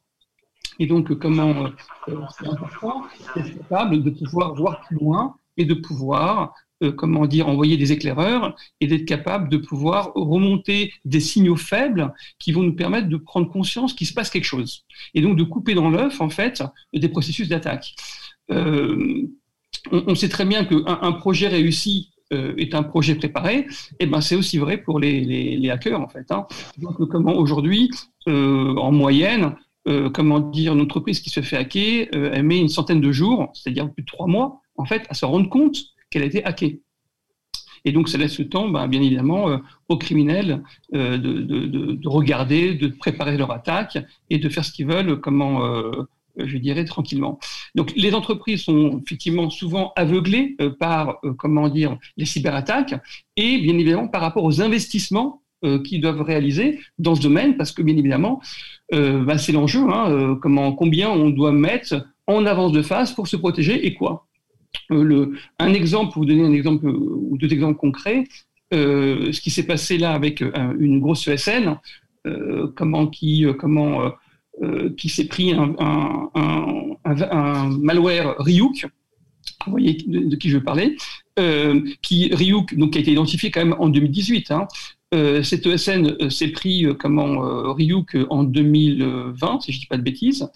[0.79, 1.71] Et donc, comment
[2.07, 3.03] c'est important
[3.37, 7.93] d'être capable de pouvoir voir plus loin et de pouvoir euh, comment dire, envoyer des
[7.93, 13.19] éclaireurs et d'être capable de pouvoir remonter des signaux faibles qui vont nous permettre de
[13.19, 14.87] prendre conscience qu'il se passe quelque chose.
[15.13, 16.63] Et donc de couper dans l'œuf, en fait,
[16.95, 17.95] des processus d'attaque.
[18.51, 19.29] Euh,
[19.93, 23.67] on, sait très bien qu'un un projet réussi euh, est un projet préparé,
[23.99, 26.31] et ben c'est aussi vrai pour les, hackers en fait.
[26.31, 26.47] Hein.
[27.11, 27.91] Comment aujourd'hui,
[28.27, 29.55] en moyenne,
[30.15, 33.93] comment dire, une entreprise qui se fait hacker, elle met une centaine de jours, c'est-à-dire
[33.93, 35.77] plus de trois mois, en fait, à se rendre compte
[36.11, 36.83] qu'elle a été hackée.
[37.85, 40.63] Et donc, ça laisse le temps, ben, bien évidemment, euh, aux criminels
[40.95, 46.03] euh, de, regarder, de préparer leur attaque et de faire ce qu'ils veulent, comment, euh,
[46.37, 47.39] je dirais, tranquillement.
[47.75, 52.95] Donc, les entreprises sont effectivement souvent aveuglées par, comment dire, les cyberattaques
[53.37, 55.43] et, bien évidemment, par rapport aux investissements
[55.85, 58.41] qu'ils doivent réaliser dans ce domaine, parce que, bien évidemment,
[58.91, 63.37] ben, c'est l'enjeu, hein, comment, combien on doit mettre en avance de phase pour se
[63.37, 64.27] protéger et quoi.
[64.91, 68.25] Euh, un exemple, pour vous donner un exemple ou deux exemples concrets,
[68.73, 71.77] euh, ce qui s'est passé là avec euh, une grosse ESN,
[72.77, 74.13] comment qui, comment,
[74.99, 76.29] qui s'est pris un,
[77.81, 78.87] malware Ryuk,
[79.65, 80.99] vous voyez de, qui je veux parler,
[82.03, 84.51] qui Ryuk, donc qui a été identifié quand même en 2018.
[84.51, 84.69] Hein,
[85.43, 90.47] cette ESN s'est pris comment Ryuk en 2020, si je ne dis pas de bêtises.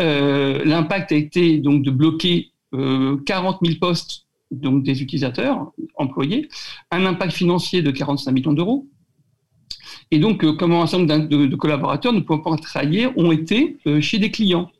[0.00, 2.53] L'impact a été donc de bloquer
[3.24, 6.48] 40 euh, 000 postes donc des utilisateurs employés,
[6.90, 8.86] un impact financier de 45 millions d'euros.
[10.10, 13.78] Et donc, euh, comment un certain nombre de, collaborateurs ne pouvant pas travailler ont été
[13.86, 14.70] euh, chez des clients.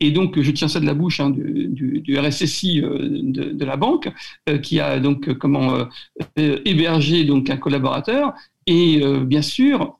[0.00, 4.08] Et donc, je tiens ça de la bouche hein, du, RSSI de, la banque,
[4.62, 5.88] qui a donc comment
[6.36, 8.32] hébergé donc un collaborateur.
[8.68, 9.96] Et bien sûr,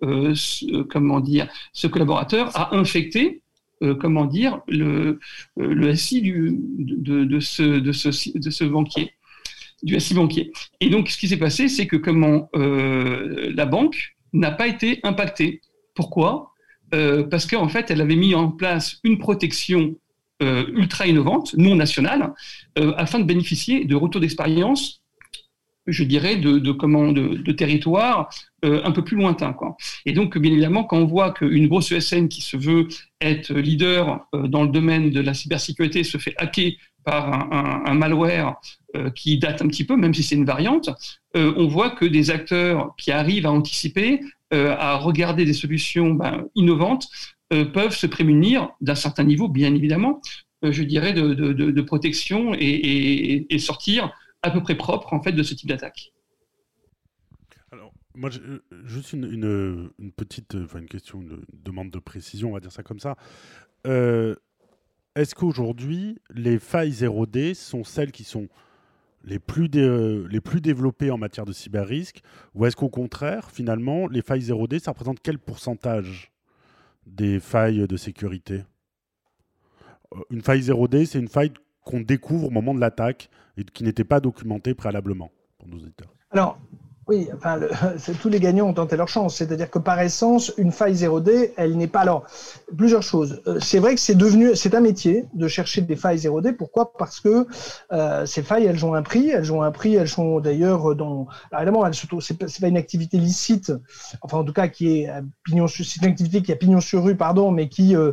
[0.89, 3.43] comment dire, ce collaborateur a infecté
[3.83, 5.21] euh, comment dire, le,
[5.61, 9.13] euh, le SI de, ce, banquier,
[9.99, 10.53] SI banquier.
[10.81, 14.99] Et donc, ce qui s'est passé, c'est que comment euh, la banque n'a pas été
[15.05, 15.61] impactée.
[15.95, 16.53] Pourquoi?
[16.91, 19.95] Parce qu'en fait, elle avait mis en place une protection
[20.41, 22.33] ultra innovante, non nationale,
[22.77, 25.03] afin de bénéficier de retours d'expérience
[25.89, 28.31] je dirais, de, de, comment, de, de territoire
[28.65, 29.53] euh, un peu plus lointain.
[29.53, 29.77] Quoi.
[30.07, 32.89] Et donc, bien évidemment, quand on voit qu'une grosse ESN qui se veut
[33.21, 36.73] être leader euh, dans le domaine de la cybersécurité se fait hacker
[37.05, 38.57] par un, un, malware
[38.95, 40.91] euh, qui date un petit peu, même si c'est une variante,
[41.35, 44.21] on voit que des acteurs qui arrivent à anticiper,
[44.51, 47.07] à regarder des solutions ben, innovantes,
[47.49, 50.21] peuvent se prémunir d'un certain niveau, bien évidemment,
[50.63, 54.11] je dirais, de, de, de protection et, et, et sortir
[54.43, 56.13] à peu près propre en fait de ce type d'attaque.
[57.71, 59.25] Alors, moi, euh, juste une,
[59.99, 63.17] une, petite, enfin une question, une demande de précision, on va dire ça comme ça.
[63.87, 64.35] Euh,
[65.15, 68.49] est-ce qu'aujourd'hui, les failles 0D sont celles qui sont
[69.25, 72.21] les plus, les plus développées en matière de cyber-risque
[72.55, 76.31] Ou est-ce qu'au contraire, finalement, les failles 0D, ça représente quel pourcentage
[77.07, 78.65] des failles de sécurité?
[80.15, 81.53] Euh, Une faille 0D, c'est une faille
[81.89, 86.13] qu'on découvre au moment de l'attaque et qui n'était pas documenté préalablement pour nos éditeurs.
[86.31, 86.59] Alors,
[87.07, 87.59] oui, enfin,
[88.21, 89.37] tous les gagnants ont tenté leur chance.
[89.37, 92.01] C'est-à-dire que par essence, une faille 0D, elle n'est pas.
[92.01, 92.27] Alors,
[92.77, 93.41] plusieurs choses.
[93.47, 96.53] Euh, c'est vrai que c'est devenu, c'est un métier de chercher des failles 0D.
[96.53, 96.93] Pourquoi?
[96.93, 97.47] Parce que
[97.93, 99.31] euh, ces failles, elles ont un prix.
[99.31, 99.95] Elles ont un prix.
[99.95, 101.27] Elles sont d'ailleurs dans.
[101.51, 103.73] Alors évidemment, elles c'est pas, une activité licite.
[104.21, 105.11] Enfin, en tout cas, qui est
[105.43, 105.67] pignon.
[105.67, 108.13] C'est une activité qui a pignon sur rue, pardon, mais qui euh,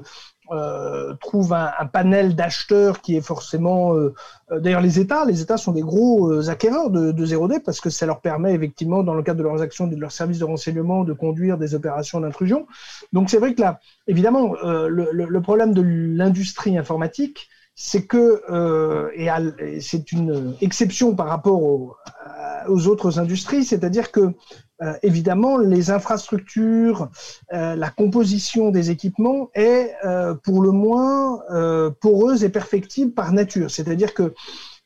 [0.52, 4.14] euh, trouve un, panel d'acheteurs qui est forcément euh,
[4.52, 7.90] euh, d'ailleurs les États les États sont des gros acquéreurs de, de 0D parce que
[7.90, 11.04] ça leur permet effectivement dans le cadre de leurs actions de leurs services de renseignement
[11.04, 12.68] de conduire des opérations d'intrusion.
[13.12, 18.42] Donc c'est vrai que là évidemment le, le, problème de l'industrie informatique c'est que
[19.16, 21.96] et c'est une exception par rapport aux,
[22.68, 24.34] aux autres industries c'est-à-dire que
[24.82, 27.08] euh, évidemment, les infrastructures,
[27.54, 31.42] euh, la composition des équipements est euh, pour le moins
[32.02, 33.72] poreuse et perfectible par nature.
[33.72, 34.34] C'est-à-dire que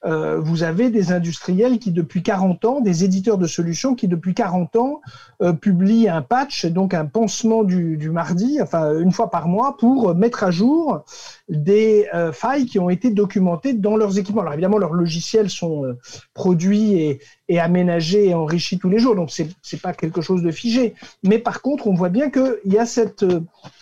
[0.05, 4.33] euh, vous avez des industriels qui, depuis 40 ans, des éditeurs de solutions qui, depuis
[4.33, 5.01] 40 ans,
[5.41, 9.75] euh, publient un patch, donc un pansement du, du, mardi, enfin une fois par mois,
[9.77, 11.03] pour mettre à jour
[11.49, 14.41] des euh, failles qui ont été documentées dans leurs équipements.
[14.41, 15.97] Alors évidemment, leurs logiciels sont euh,
[16.33, 20.43] produits et, et, aménagés et enrichis tous les jours, donc c'est n'est pas quelque chose
[20.43, 20.93] de figé.
[21.23, 23.25] Mais par contre, on voit bien qu'il y a cette,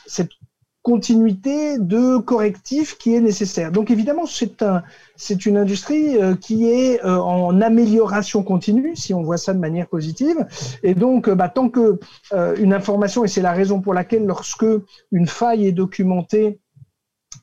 [0.08, 0.32] cette
[0.88, 3.74] continuité de correctif qui est nécessaire.
[3.74, 4.84] Donc évidemment, c'est un,
[5.18, 9.60] c'est une industrie euh, qui est euh, en amélioration continue, si on voit ça de
[9.60, 10.48] manière positive.
[10.84, 12.00] Et donc, euh, bah, tant que
[12.58, 14.66] une information, et c'est la raison pour laquelle lorsque
[15.12, 16.62] une faille est documentée,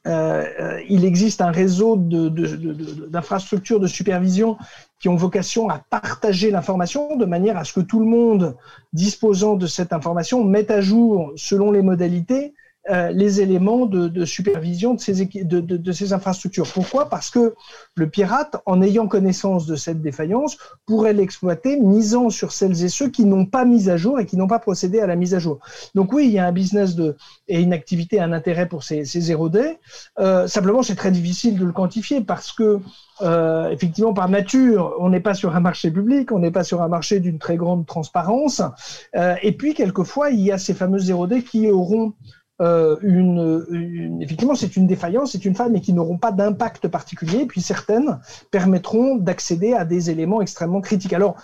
[0.07, 4.57] il existe un réseau d'infrastructures de, de, de, supervision
[5.01, 8.57] qui ont vocation à partager l'information de manière à ce que tout le monde
[8.93, 12.55] disposant de cette information mette à jour, selon les modalités,
[12.91, 16.67] euh, les éléments de, supervision de ces, de, de, ces, infrastructures.
[16.73, 17.09] Pourquoi?
[17.09, 17.55] Parce que
[17.95, 23.09] le pirate, en ayant connaissance de cette défaillance, pourrait l'exploiter, misant sur celles et ceux
[23.09, 25.39] qui n'ont pas mis à jour et qui n'ont pas procédé à la mise à
[25.39, 25.61] jour.
[25.95, 27.17] Donc oui, il y a un business de,
[27.49, 29.79] et une activité, un intérêt pour ces, ces 0D.
[30.19, 32.81] Euh, simplement, c'est très difficile de le quantifier parce que
[33.23, 36.83] euh, effectivement, par nature, on n'est pas sur un marché public, on n'est pas sur
[36.83, 38.63] un marché d'une très grande transparence.
[39.17, 42.15] Euh, et puis, quelquefois, il y a ces fameuses 0D qui auront
[42.61, 47.47] euh, effectivement, c'est une défaillance, c'est une faille, mais qui n'auront pas d'impact particulier.
[47.47, 51.13] puis certaines permettront d'accéder à des éléments extrêmement critiques.
[51.13, 51.37] Alors,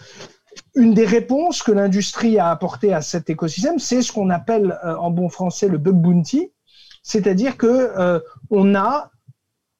[0.75, 4.97] une des réponses que l'industrie a apportées à cet écosystème, c'est ce qu'on appelle euh,
[4.97, 6.53] en bon français le bug bounty,
[7.03, 8.21] c'est-à-dire que euh,
[8.51, 9.11] on a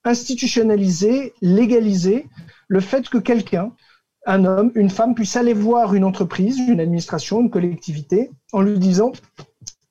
[0.03, 2.27] institutionnalisé, légalisé
[2.67, 3.71] le fait que quelqu'un,
[4.25, 8.79] un homme, une femme, puisse aller voir une entreprise, une administration, une collectivité, en lui
[8.79, 9.11] disant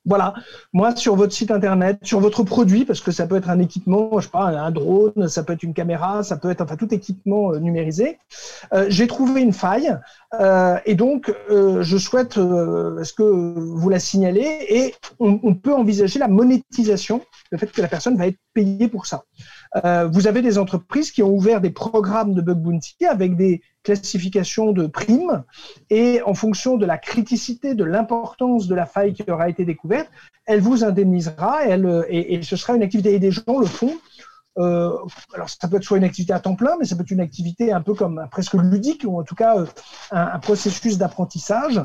[0.05, 0.33] voilà,
[0.73, 4.09] moi sur votre site internet, sur votre produit, parce que ça peut être un équipement,
[4.19, 6.91] je sais pas, un drone, ça peut être une caméra, ça peut être enfin tout
[6.93, 8.17] équipement euh, numérisé.
[8.73, 9.95] Euh, j'ai trouvé une faille
[10.39, 14.65] euh, et donc je souhaite, est-ce que vous la signalez?
[14.69, 18.87] Et on, on, peut envisager la monétisation, le fait que la personne va être payée
[18.87, 19.23] pour ça.
[20.11, 24.71] vous avez des entreprises qui ont ouvert des programmes de bug bounty avec des classification
[24.71, 25.43] de primes
[25.89, 30.09] et en fonction de la criticité, de l'importance de la faille qui aura été découverte,
[30.45, 33.13] elle vous indemnisera et, elle, et, ce sera une activité.
[33.13, 33.97] Et des gens le font.
[34.57, 34.91] Euh,
[35.33, 37.21] alors ça peut être soit une activité à temps plein, mais ça peut être une
[37.21, 39.65] activité un peu comme presque ludique ou en tout cas euh,
[40.11, 41.77] un, processus d'apprentissage.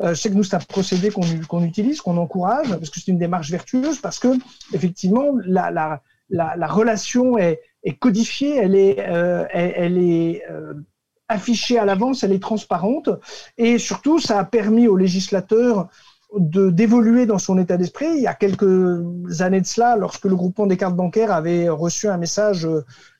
[0.00, 3.10] Euh, je sais que nous c'est un procédé qu'on utilise, qu'on encourage parce que c'est
[3.10, 4.28] une démarche vertueuse parce que
[4.72, 6.00] effectivement la, la,
[6.30, 7.60] la, relation est,
[7.98, 10.42] codifiée, elle est, elle, est
[11.28, 13.10] affichée à l'avance, elle est transparente,
[13.58, 15.88] et surtout, ça a permis aux législateurs
[16.36, 18.06] de d'évoluer dans son état d'esprit.
[18.16, 19.02] Il y a quelques
[19.40, 22.68] années de cela, lorsque le groupement des cartes bancaires avait reçu un message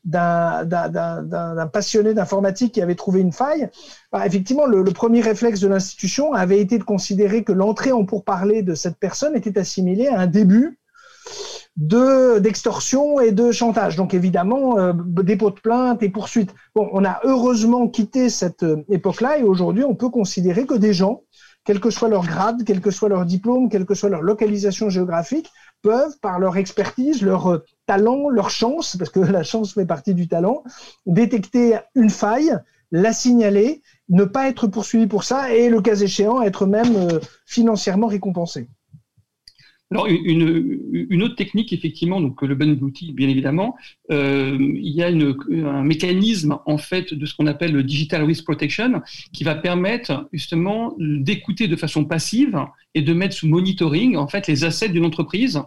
[0.04, 3.68] d'un passionné d'informatique qui avait trouvé une faille,
[4.12, 8.62] bah, effectivement, le, premier réflexe de l'institution avait été de considérer que l'entrée en pourparler
[8.62, 10.78] de cette personne était assimilée à un début
[11.76, 13.96] de d'extorsion et de chantage.
[13.96, 16.54] Donc évidemment, euh, dépôt de plainte et poursuite.
[16.74, 20.92] Bon, on a heureusement quitté cette euh, époque-là et aujourd'hui, on peut considérer que des
[20.92, 21.22] gens,
[21.64, 24.90] quel que soit leur grade, quel que soit leur diplôme, quelle que soit leur localisation
[24.90, 25.50] géographique,
[25.82, 30.14] peuvent, par leur expertise, leur euh, talent, leur chance, parce que la chance fait partie
[30.14, 30.64] du talent,
[31.06, 32.58] détecter une faille,
[32.90, 38.06] la signaler, ne pas être poursuivi pour ça et, le cas échéant, être même financièrement
[38.06, 38.68] récompensé.
[39.94, 43.76] Alors, une, autre technique, effectivement, donc le Booty, bien évidemment,
[44.10, 48.42] euh, il y a un mécanisme, en fait, de ce qu'on appelle le Digital Risk
[48.42, 49.02] Protection,
[49.32, 52.58] qui va permettre, justement, d'écouter de façon passive
[52.96, 55.62] et de mettre sous monitoring, en fait, les assets d'une entreprise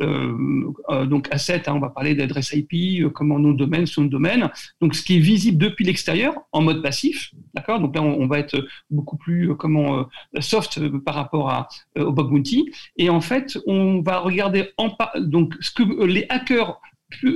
[0.00, 4.50] donc asset, hein, on va parler d'adresse IP, euh, comment nom de domaine, son domaine.
[4.80, 7.80] Donc ce qui est visible depuis l'extérieur en mode passif, d'accord.
[7.80, 10.06] Donc là on, va être beaucoup plus comment
[10.40, 12.70] soft par rapport à, au bug bounty.
[12.96, 16.80] Et en fait on va regarder en donc ce que les hackers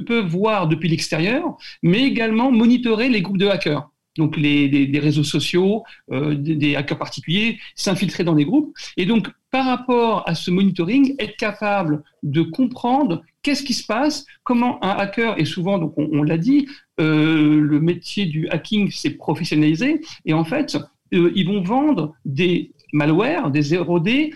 [0.06, 5.24] peuvent voir depuis l'extérieur, mais également monitorer les groupes de hackers donc les, des, réseaux
[5.24, 8.74] sociaux, euh, des, hackers particuliers, s'infiltrer dans des groupes.
[8.96, 14.26] Et donc, par rapport à ce monitoring, être capable de comprendre qu'est-ce qui se passe,
[14.42, 16.68] comment un hacker, et souvent, donc on, l'a dit,
[17.00, 20.76] euh, le métier du hacking s'est professionnalisé, et en fait,
[21.12, 24.32] euh, ils vont vendre des malwares, des 0D,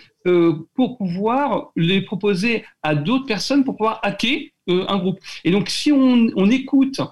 [0.74, 5.18] pour pouvoir les proposer à d'autres personnes pour pouvoir hacker un groupe.
[5.44, 7.04] Et donc, si on, on écoute euh,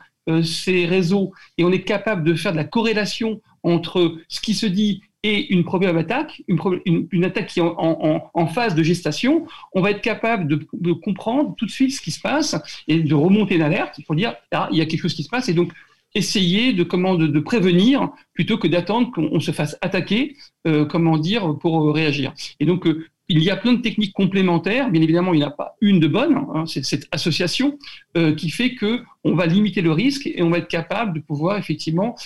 [0.42, 4.66] ces réseaux et on est capable de faire de la corrélation entre ce qui se
[4.66, 9.90] dit et une probable attaque, une, attaque qui est en, phase de gestation, on va
[9.90, 13.62] être capable de, comprendre tout de suite ce qui se passe et de remonter une
[13.62, 15.72] alerte pour dire ah, il y a quelque chose qui se passe et donc
[16.14, 20.36] essayer de comment de, prévenir plutôt que d'attendre qu'on se fasse attaquer,
[20.66, 22.32] euh, comment dire, pour réagir.
[22.60, 24.90] Et donc euh, il y a plein de techniques complémentaires.
[24.90, 26.36] Bien évidemment, il n'y en a pas une de bonne.
[26.54, 27.78] Hein, c'est cette association
[28.16, 31.20] euh, qui fait que on va limiter le risque et on va être capable de
[31.20, 32.16] pouvoir effectivement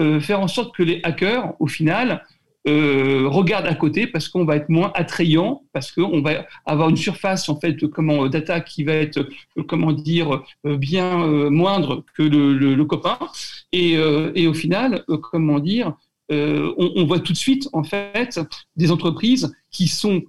[0.00, 2.24] euh, faire en sorte que les hackers, au final,
[2.68, 6.96] euh, regarde à côté parce qu'on va être moins attrayant, parce qu'on va avoir une
[6.96, 9.26] surface en fait comment d'attaque qui va être
[9.66, 13.18] comment dire bien moindre que le, copain
[13.72, 13.92] et,
[14.34, 15.94] et, au final comment dire
[16.28, 18.38] on, on, voit tout de suite en fait
[18.76, 20.22] des entreprises qui sont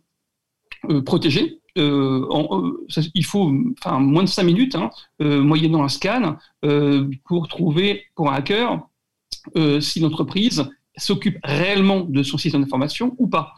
[1.06, 4.90] protégées euh, euh, il faut enfin, moins de 5 minutes, hein,
[5.22, 6.38] euh, moyennant un scan,
[7.26, 8.88] pour trouver pour un hacker
[9.80, 13.54] si l'entreprise s'occupe réellement de son système d'information ou pas.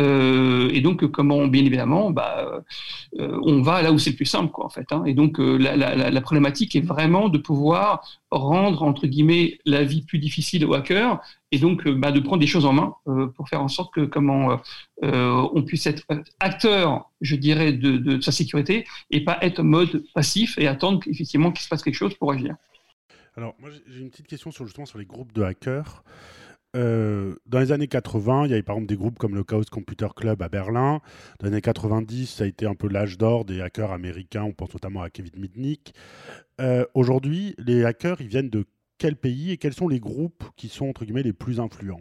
[0.00, 2.62] Euh, et donc, comment, bien évidemment, bah,
[3.20, 4.90] euh, on va là où c'est le plus simple, quoi, en fait.
[4.90, 5.04] Hein.
[5.06, 10.18] Et donc, euh, la, problématique est vraiment de pouvoir rendre, entre guillemets, la vie plus
[10.18, 11.20] difficile aux hackers,
[11.52, 12.94] et donc bah, de prendre des choses en main
[13.36, 14.58] pour faire en sorte que comment
[15.02, 16.02] on puisse être
[16.40, 21.52] acteur, je dirais, de, sa sécurité, et pas être en mode passif et attendre effectivement
[21.52, 22.56] qu'il se passe quelque chose pour agir.
[23.36, 26.02] Alors, moi, j'ai une petite question sur, justement sur les groupes de hackers.
[26.74, 29.62] Euh, dans les années 80, il y avait par exemple des groupes comme le Chaos
[29.70, 31.00] Computer Club à Berlin.
[31.38, 34.42] Dans les années 90, ça a été un peu l'âge d'or des hackers américains.
[34.42, 35.94] On pense notamment à Kevin Mitnick.
[36.60, 38.64] Euh, aujourd'hui, les hackers, ils viennent de
[38.98, 42.00] quel pays et quels sont les groupes qui sont entre guillemets les plus influents?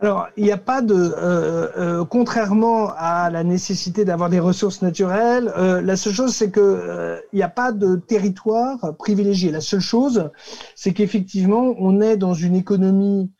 [0.00, 4.80] Alors, il n'y a pas de, euh, euh, contrairement à la nécessité d'avoir des ressources
[4.80, 9.50] naturelles, euh, la seule chose c'est que il n'y a pas de territoire privilégié.
[9.50, 10.30] La seule chose,
[10.76, 13.32] c'est qu'effectivement, on est dans une économie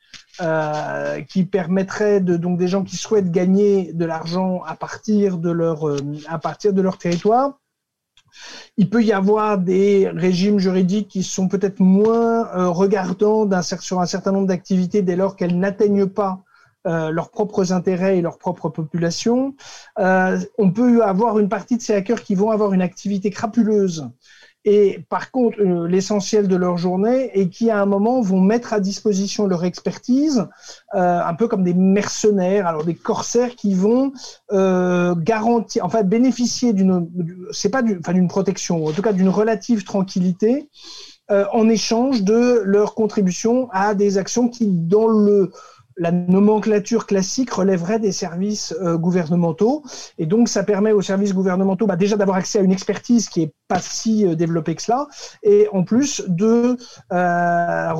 [1.29, 5.85] qui permettrait de donc des gens qui souhaitent gagner de l'argent à partir de leur
[6.27, 7.59] à partir de leur territoire.
[8.77, 14.31] Il peut y avoir des régimes juridiques qui sont peut-être moins regardants sur un certain
[14.31, 16.43] nombre d'activités dès lors qu'elles n'atteignent pas
[16.87, 19.53] euh, leurs propres intérêts et leur propre population.
[19.99, 24.07] Euh, on peut avoir une partie de ces hackers qui vont avoir une activité crapuleuse
[24.63, 28.71] et par contre euh, l'essentiel de leur journée et qui à un moment vont mettre
[28.71, 30.47] à disposition leur expertise,
[30.93, 34.13] un peu comme des mercenaires, alors des corsaires qui vont
[34.49, 37.09] garantir, enfin bénéficier d'une,
[37.51, 40.69] c'est pas d'une protection, en tout cas d'une relative tranquillité.
[41.29, 45.51] en échange de leur contribution à des actions qui, dans le
[45.99, 49.83] la nomenclature classique relèverait des services euh, gouvernementaux.
[50.17, 53.43] Et donc, ça permet aux services gouvernementaux bah, déjà d'avoir accès à une expertise qui
[53.43, 55.07] est pas si euh, développée que cela,
[55.43, 56.75] et en plus de,
[57.13, 57.93] euh,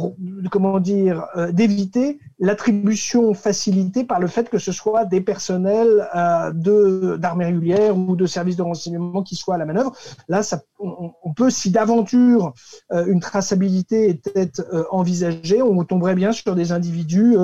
[0.51, 6.09] comment dire, d'éviter l'attribution facilitée par le fait que ce soit des personnels
[6.53, 9.93] de d'armée régulière ou de services de renseignement qui soient à la manœuvre.
[10.27, 12.53] Là, ça, on peut, si d'aventure
[12.91, 14.51] une traçabilité était
[14.89, 17.35] envisagée, on tomberait bien sur des individus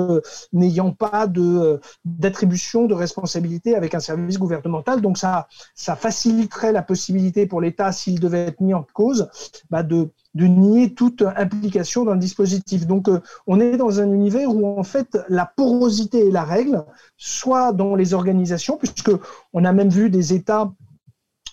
[0.52, 5.02] n'ayant pas de d'attribution de responsabilité avec un service gouvernemental.
[5.02, 9.28] Donc ça, ça faciliterait la possibilité pour l'État, s'il devait être mis en cause,
[9.70, 10.10] bah de
[10.46, 12.86] nier toute implication dans le dispositif.
[12.86, 16.84] Donc, euh, on est dans un univers où, en fait, la porosité est la règle,
[17.16, 19.12] soit dans les organisations, puisque
[19.52, 20.72] on a même vu des États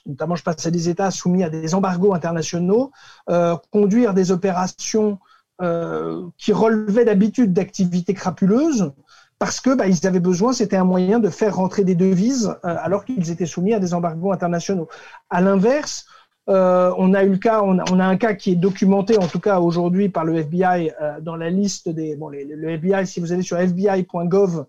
[0.06, 2.92] notamment je passe à des États soumis à des embargos internationaux,
[3.30, 5.18] euh, conduire des opérations
[5.62, 8.92] euh, qui relevaient d'habitude d'activités crapuleuses
[9.40, 13.06] parce que bah, ils avaient besoin, c'était un moyen de faire rentrer des devises alors
[13.06, 14.90] qu'ils étaient soumis à des embargos internationaux.
[15.30, 16.06] À l'inverse,
[16.50, 19.40] euh, on a eu le cas, on a, un cas qui est documenté en tout
[19.40, 20.92] cas aujourd'hui par le FBI
[21.22, 23.08] dans la liste des bon le FBI.
[23.08, 24.66] Si vous allez sur FBI.gov,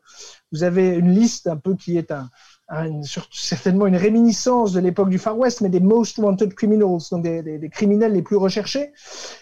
[0.53, 2.31] vous avez une liste un peu qui est un,
[3.31, 7.69] certainement une réminiscence de l'époque du Far West, mais des most wanted criminals, donc des,
[7.71, 8.93] criminels les plus recherchés.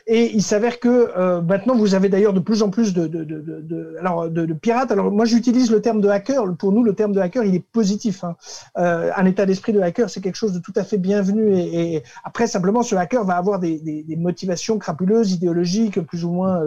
[0.06, 3.24] Et il s'avère que euh, maintenant, vous avez d'ailleurs de plus en plus de, de,
[3.24, 4.90] de, alors, de, pirates.
[4.90, 6.44] Alors moi, j'utilise le terme de hacker.
[6.58, 8.24] Pour nous, le terme de hacker, il est positif.
[8.24, 8.36] Hein.
[8.76, 11.56] Euh, un état d'esprit de hacker, c'est quelque chose de tout à fait bienvenu.
[11.56, 16.60] Et, après, simplement, ce hacker va avoir des, motivations crapuleuses, idéologiques, plus ou moins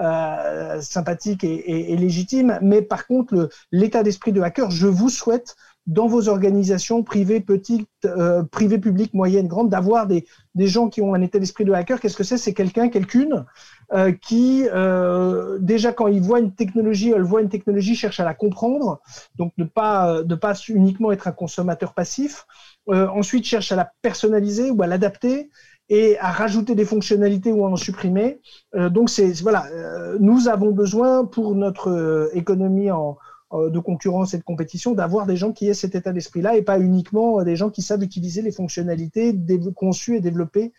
[0.00, 2.58] euh, sympathiques et, légitimes.
[2.62, 5.54] Mais par contre, l'état d'esprit de hacker, je vous souhaite
[5.86, 11.02] dans vos organisations privées, petites, euh, privées, publiques, moyennes, grandes, d'avoir des, des gens qui
[11.02, 12.00] ont un état d'esprit de hacker.
[12.00, 12.38] Qu'est-ce que c'est?
[12.38, 13.44] C'est quelqu'un, quelqu'une
[13.92, 18.24] euh, qui, euh, déjà quand il voit une technologie, elle voit une technologie, cherche à
[18.24, 19.00] la comprendre,
[19.36, 22.46] donc ne pas, de pas uniquement être un consommateur passif.
[22.88, 25.50] Euh, ensuite, cherche à la personnaliser ou à l'adapter
[25.88, 28.40] et à rajouter des fonctionnalités ou à en supprimer.
[28.74, 33.18] Euh, donc c'est voilà, euh, nous avons besoin pour notre économie en
[33.54, 36.78] de concurrence et de compétition, d'avoir des gens qui aient cet état d'esprit-là et pas
[36.78, 39.34] uniquement euh, des gens qui savent utiliser les fonctionnalités
[39.74, 40.72] conçues et développées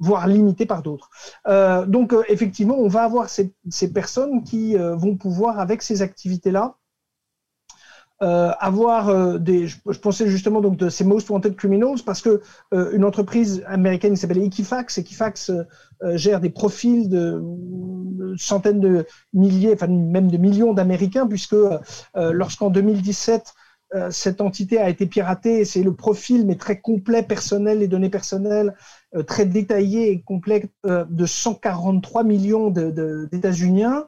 [0.00, 1.08] voire limitées par d'autres.
[1.46, 3.54] Euh, donc effectivement, on va avoir ces,
[3.94, 6.76] personnes qui vont pouvoir, avec ces activités-là,
[8.20, 9.66] avoir des.
[9.66, 12.40] Je, pensais justement donc de ces most wanted criminals parce que
[12.72, 15.52] une entreprise américaine qui s'appelle Equifax, Equifax
[16.14, 17.42] gère des profils de
[18.36, 21.56] centaines de milliers, enfin même de millions d'Américains, puisque
[22.14, 23.54] lorsqu'en 2017
[24.10, 28.74] cette entité a été piratée, c'est le profil mais très complet personnel, les données personnelles
[29.26, 34.06] très détaillées et complètes de 143 millions d'États-Uniens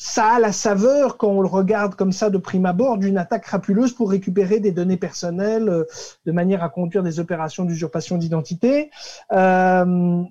[0.00, 3.42] ça a la saveur, quand on le regarde comme ça de prime abord, d'une attaque
[3.42, 5.84] crapuleuse pour récupérer des données personnelles euh,
[6.24, 8.90] de manière à conduire des opérations d'usurpation d'identité.
[9.32, 10.22] Euh,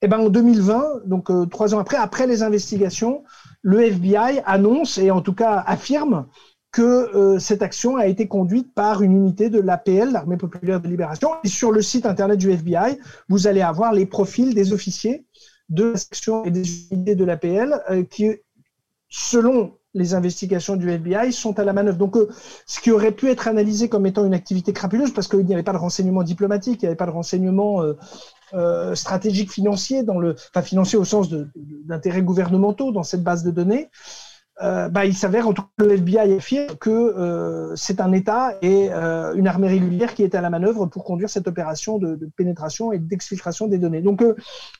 [0.00, 3.24] et ben en 2020, donc euh, trois ans après, après les investigations,
[3.60, 6.26] le FBI annonce et en tout cas affirme
[6.72, 11.30] que cette action a été conduite par une unité de l'APL, l'Armée populaire de libération.
[11.44, 12.98] Et sur le site internet du FBI,
[13.28, 15.24] vous allez avoir les profils des officiers
[15.68, 17.80] de la section et des unités de l'APL
[18.10, 18.24] qui
[19.16, 21.98] selon les investigations du FBI, sont à la manœuvre.
[21.98, 22.28] Donc, euh,
[22.66, 25.62] ce qui aurait pu être analysé comme étant une activité crapuleuse, parce qu'il n'y avait
[25.62, 27.94] pas de renseignement diplomatique, il n'y avait pas de renseignement euh,
[28.54, 31.28] euh, stratégique financier, dans le, enfin financier au sens
[31.86, 33.88] d'intérêts gouvernementaux dans cette base de données,
[34.60, 39.48] bah, il s'avère, en tout cas, le FBI affirme que c'est un État et une
[39.48, 43.66] armée régulière qui est à la manœuvre pour conduire cette opération de, pénétration et d'exfiltration
[43.66, 44.00] des données.
[44.00, 44.22] Donc,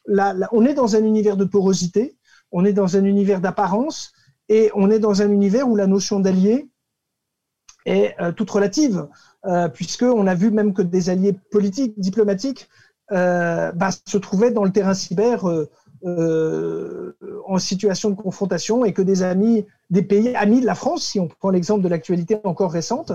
[0.06, 2.16] là, on est dans un univers de porosité,
[2.52, 4.13] on est dans un univers d'apparence,
[4.48, 6.68] et on est dans un univers où la notion d'allié
[7.86, 9.06] est euh, toute relative,
[9.46, 12.68] euh, puisqu'on a vu même que des alliés politiques, diplomatiques,
[13.12, 15.44] euh, bah, se trouvaient dans le terrain cyber
[17.46, 21.18] en situation de confrontation et que des amis, des pays amis de la France, si
[21.18, 23.10] on prend l'exemple de l'actualité encore récente,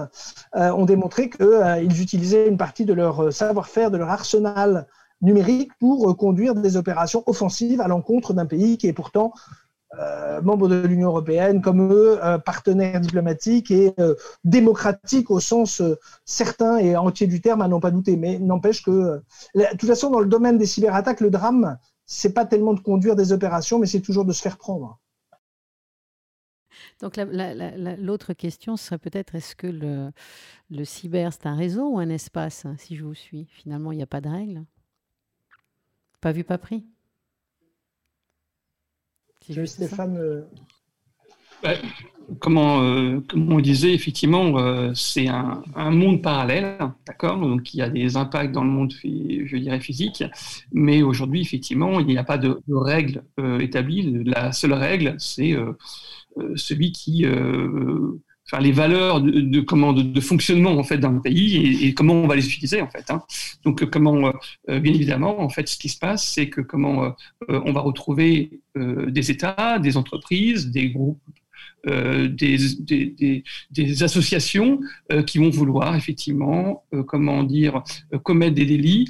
[0.55, 4.88] ont démontré qu'ils utilisaient une partie de leur savoir-faire, de leur arsenal
[5.21, 9.34] numérique pour conduire des opérations offensives à l'encontre d'un pays qui est pourtant
[9.98, 14.14] euh, membres de l'Union européenne, comme eux, euh, partenaires diplomatiques et euh,
[14.44, 15.82] démocratiques au sens
[16.26, 18.16] certain et entier du terme, à n'en pas douter.
[18.16, 19.22] Mais n'empêche que,
[19.56, 23.16] de toute façon, dans le domaine des cyberattaques, le drame, c'est pas tellement de conduire
[23.16, 25.00] des opérations, mais c'est toujours de se faire prendre.
[27.02, 30.12] Donc l'autre question serait peut-être est-ce que le,
[30.70, 33.98] le cyber c'est un réseau ou un espace hein, Si je vous suis, finalement il
[33.98, 34.64] n'y a pas de règles.
[36.22, 36.86] Pas vu, pas pris.
[39.66, 40.18] Stéphane.
[41.66, 41.76] Euh,
[42.39, 46.78] comment, euh, comme on disait, effectivement, euh, c'est un, monde parallèle,
[47.08, 47.39] d'accord?
[47.39, 50.24] Donc, il y a des impacts dans le monde, je dirais, physique,
[50.72, 53.24] mais aujourd'hui, effectivement, il n'y a pas de, de règles
[53.60, 54.24] établies.
[54.26, 55.56] La seule règle, c'est
[56.56, 57.26] celui qui
[58.52, 62.28] enfin, les valeurs de, de comment de, fonctionnement en fait d'un pays et, comment on
[62.28, 63.10] va les utiliser en fait.
[63.10, 63.22] Hein.
[63.64, 64.34] Donc comment,
[64.70, 67.82] euh, bien évidemment, en fait, ce qui se passe, c'est que comment euh, on va
[67.82, 71.20] retrouver euh, des États, des entreprises, des groupes
[71.88, 74.82] euh, des, des, des, associations
[75.14, 77.84] euh, qui vont vouloir effectivement, euh, comment dire,
[78.24, 79.08] commettre des délits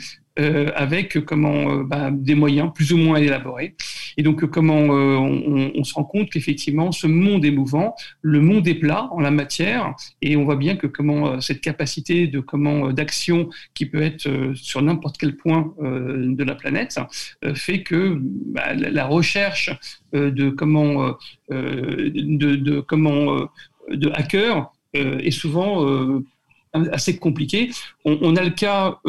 [0.75, 3.75] avec comment bah, des moyens plus ou moins élaborés.
[4.17, 8.75] Et donc comment on, se rend compte qu'effectivement ce monde est mouvant, le monde est
[8.75, 13.49] plat en la matière, et on voit bien que comment cette capacité de comment d'action
[13.73, 16.99] qui peut être sur n'importe quel point de la planète
[17.55, 19.71] fait que bah, la recherche
[20.13, 21.15] de comment
[21.49, 23.47] de, comment
[23.89, 26.21] de hackers est souvent
[26.73, 27.71] assez compliqué.
[28.05, 28.99] On, a le cas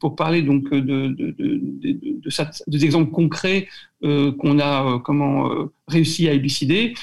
[0.00, 1.52] pour parler donc de, de, de,
[1.82, 2.20] de
[2.66, 3.68] des exemples concrets
[4.02, 5.50] qu'on a comment
[5.86, 6.94] réussi à élucider.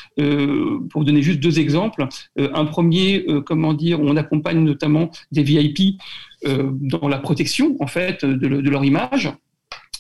[0.90, 2.08] pour donner juste deux exemples,
[2.38, 6.00] un premier, comment dire, on accompagne notamment des VIP
[6.44, 9.34] dans la protection en fait de, leur image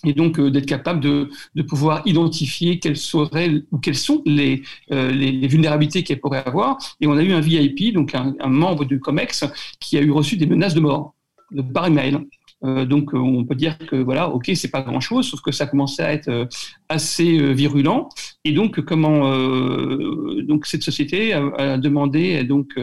[0.05, 1.29] et donc euh, d'être capable de,
[1.67, 4.61] pouvoir identifier quelles seraient ou quelles sont les,
[4.91, 6.77] euh, les, vulnérabilités qu'elle pourrait avoir.
[7.01, 9.45] Et on a eu un VIP, donc un, un, membre du COMEX,
[9.79, 11.15] qui a eu reçu des menaces de mort
[11.51, 12.19] de, par email.
[12.63, 15.51] Euh, donc euh, on peut dire que voilà, ok, c'est pas grand chose, sauf que
[15.51, 16.45] ça commençait à être euh,
[16.89, 18.09] assez virulent.
[18.43, 19.35] Et donc comment
[20.43, 22.79] donc cette société a, demandé donc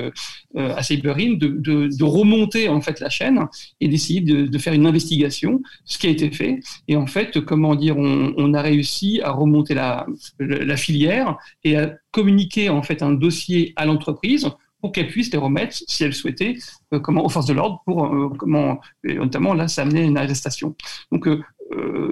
[0.56, 3.46] à Cyberin de, de, remonter en fait la chaîne
[3.80, 6.58] et d'essayer de, de, faire une investigation, ce qui a été fait.
[6.88, 10.06] Et en fait, comment dire, on, on a réussi à remonter la,
[10.40, 14.50] la filière et à communiquer en fait un dossier à l'entreprise
[14.82, 16.56] pour qu'elle puisse les remettre, si elle souhaitait,
[16.92, 20.74] euh, comment, aux forces de l'ordre, pour euh, comment, notamment là, ça amenait une arrestation.
[21.12, 21.40] Donc, euh,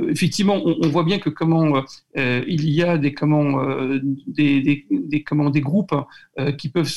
[0.09, 1.83] effectivement, on, voit bien que comment
[2.17, 3.63] il y a des comment
[4.27, 5.95] des, des, des, comment des groupes
[6.57, 6.91] qui peuvent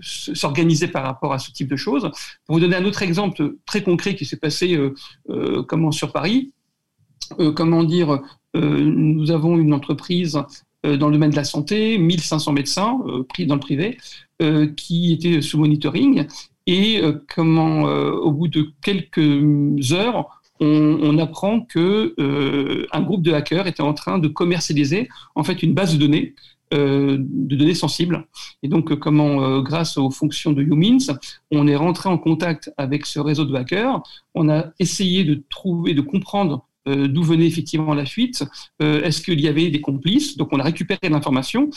[0.00, 2.08] s'organiser par rapport à ce type de choses.
[2.44, 4.78] Pour vous donner un autre exemple très concret qui s'est passé
[5.66, 6.52] comment sur Paris,
[7.56, 8.20] comment dire,
[8.54, 10.40] nous avons une entreprise
[10.86, 13.98] dans le domaine de la santé, 1500 médecins pris dans le privé,
[14.42, 16.26] euh, qui était sous monitoring
[16.66, 22.14] et euh, comment, euh, au bout de quelques heures, on, apprend que
[22.92, 26.34] un groupe de hackers était en train de commercialiser en fait une base de données
[26.72, 28.26] de données sensibles.
[28.62, 31.14] Et donc, comment, grâce aux fonctions de Humins,
[31.50, 34.02] on est rentré en contact avec ce réseau de hackers.
[34.34, 38.44] On a essayé de trouver, de comprendre d'où venait effectivement la fuite.
[38.80, 40.36] Est-ce qu'il y avait des complices?
[40.36, 41.70] Donc, on a récupéré l'information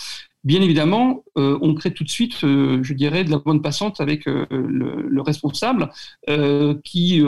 [0.46, 4.00] Bien évidemment, euh, on crée tout de suite, euh, je dirais, de la bonne passante
[4.00, 5.90] avec euh, le, responsable
[6.84, 7.22] qui,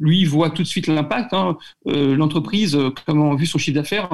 [0.00, 1.32] lui, voit tout de suite l'impact.
[1.32, 1.56] Hein.
[1.86, 2.76] L'entreprise,
[3.06, 4.10] comment vu son chiffre d'affaires,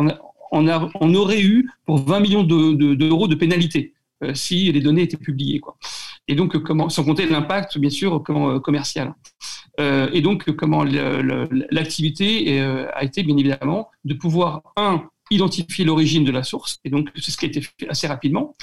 [0.51, 3.95] en, aurait eu pour 20 millions d'euros de, pénalité
[4.35, 5.61] si les données étaient publiées.
[6.29, 6.57] Et donc,
[6.91, 8.61] sans compter l'impact, bien sûr, comment,
[9.77, 10.17] commercial.
[10.17, 10.85] et donc, comment
[11.71, 17.09] l'activité a été, bien évidemment, de pouvoir, un, identifier l'origine de la source, et donc
[17.17, 18.55] c'est ce qui a été fait assez rapidement,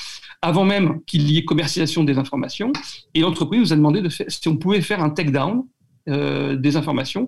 [0.42, 2.72] avant même qu'il y ait commercialisation des informations,
[3.14, 5.64] et l'entreprise nous a demandé de faire, si on pouvait faire un take-down
[6.08, 7.28] euh, des informations,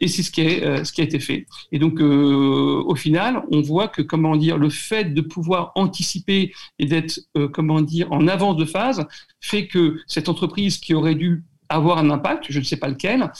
[0.00, 1.46] et c'est ce, qui est, euh, a été fait.
[1.70, 6.52] Et donc, euh, au final, on voit que, comment dire, le fait de pouvoir anticiper
[6.78, 7.20] et d'être,
[7.52, 9.06] comment dire, en avance de phase,
[9.40, 13.30] fait que cette entreprise qui aurait dû avoir un impact, je ne sais pas lequel,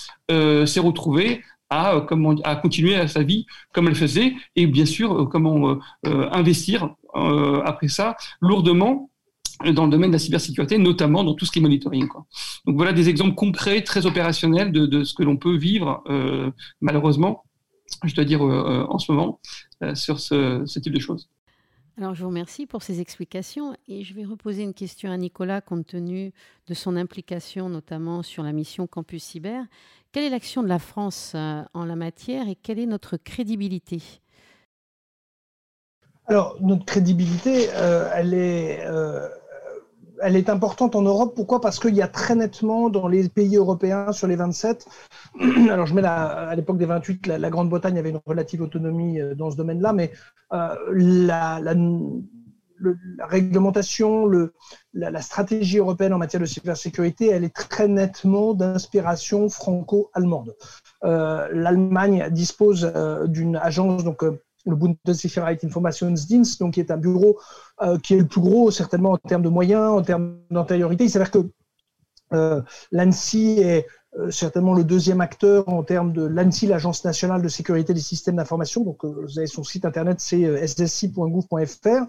[0.66, 5.24] s'est retrouvée à, euh, à continuer sa vie comme elle faisait et bien sûr euh,
[5.24, 6.94] comment euh, investir
[7.64, 9.10] après ça lourdement
[9.74, 12.08] dans le domaine de la cybersécurité, notamment dans tout ce qui est monitoring.
[12.66, 16.02] Donc voilà des exemples concrets, très opérationnels de, ce que l'on peut vivre,
[16.80, 17.44] malheureusement,
[18.02, 19.40] je dois dire en ce moment,
[19.92, 21.28] sur ce, type de choses.
[21.98, 25.60] Alors je vous remercie pour ces explications et je vais reposer une question à Nicolas
[25.60, 26.32] compte tenu
[26.66, 29.64] de son implication notamment sur la mission Campus Cyber.
[30.10, 34.02] Quelle est l'action de la France euh, en la matière et quelle est notre crédibilité?
[36.26, 39.28] Alors, notre crédibilité, euh, elle, est, euh,
[40.22, 41.34] elle est importante en Europe.
[41.34, 41.60] Pourquoi?
[41.60, 44.86] Parce qu'il y a très nettement dans les pays européens sur les 27,
[45.70, 49.56] alors je mets à l'époque des 28, la, Grande-Bretagne avait une relative autonomie dans ce
[49.56, 50.12] domaine-là, mais
[50.50, 51.74] la, la
[53.16, 54.54] la réglementation, le,
[54.92, 60.54] la, stratégie européenne en matière de cybersécurité, elle est très nettement d'inspiration franco-allemande.
[61.04, 66.96] Euh, L'Allemagne dispose euh, d'une agence, donc euh, le Bundessicherheit Informationsdienst, donc qui est un
[66.96, 67.38] bureau
[68.02, 71.04] qui est le plus gros certainement en termes de moyens, en termes d'antériorité.
[71.04, 71.50] Il s'avère que
[72.92, 73.86] l'ANSI est
[74.18, 78.36] euh, certainement le deuxième acteur en termes de l'ANSI, l'Agence nationale de sécurité des systèmes
[78.36, 78.84] d'information.
[78.84, 82.04] Donc, euh, vous avez son site internet, c'est euh, ssci.gouv.fr.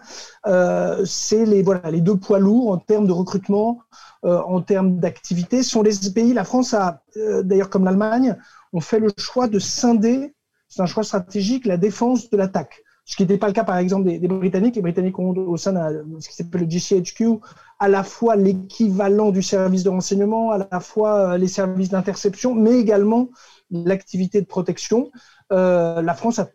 [1.06, 3.80] c'est les voilà les deux poids lourds en termes de recrutement,
[4.24, 5.64] en termes d'activité.
[5.64, 6.34] sont les pays.
[6.34, 7.02] La France a,
[7.44, 8.38] d'ailleurs comme l'Allemagne,
[8.74, 10.34] on fait le choix de scinder.
[10.74, 13.78] C'est un choix stratégique la défense de l'attaque ce qui n'était pas le cas par
[13.78, 14.76] exemple des, Britanniques.
[14.76, 17.40] Les Britanniques ont au sein de ce qui s'appelle le GCHQ
[17.80, 22.56] à la fois l'équivalent du service de renseignement, à la fois euh, les services d'interception,
[22.56, 23.30] mais également
[23.72, 25.12] l'activité de protection.
[25.52, 26.48] Euh, la France a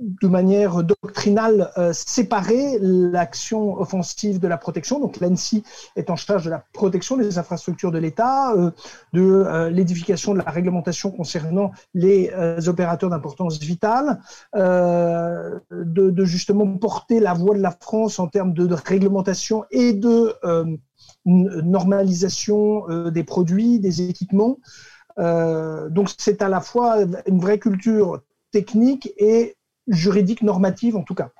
[0.00, 4.98] de manière doctrinale euh, séparer l'action offensive de la protection.
[4.98, 5.62] Donc l'ANSI
[5.96, 8.70] est en charge de la protection des infrastructures de l'État, euh,
[9.12, 12.30] de euh, l'édification de la réglementation concernant les
[12.68, 14.20] opérateurs d'importance vitale,
[14.54, 20.34] de, justement porter la voix de la France en termes de réglementation et de
[21.24, 24.58] normalisation des produits, des équipements.
[25.18, 28.22] donc c'est à la fois une vraie culture
[28.52, 29.56] technique et
[29.90, 31.30] juridique, normative en tout cas.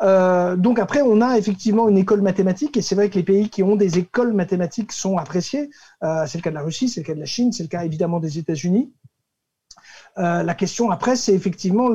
[0.00, 3.50] Euh, donc après, on a effectivement une école mathématique, et c'est vrai que les pays
[3.50, 5.70] qui ont des écoles mathématiques sont appréciés.
[6.02, 7.68] Euh, c'est le cas de la Russie, c'est le cas de la Chine, c'est le
[7.68, 8.92] cas évidemment des États-Unis.
[10.18, 11.90] Euh, la question après, c'est effectivement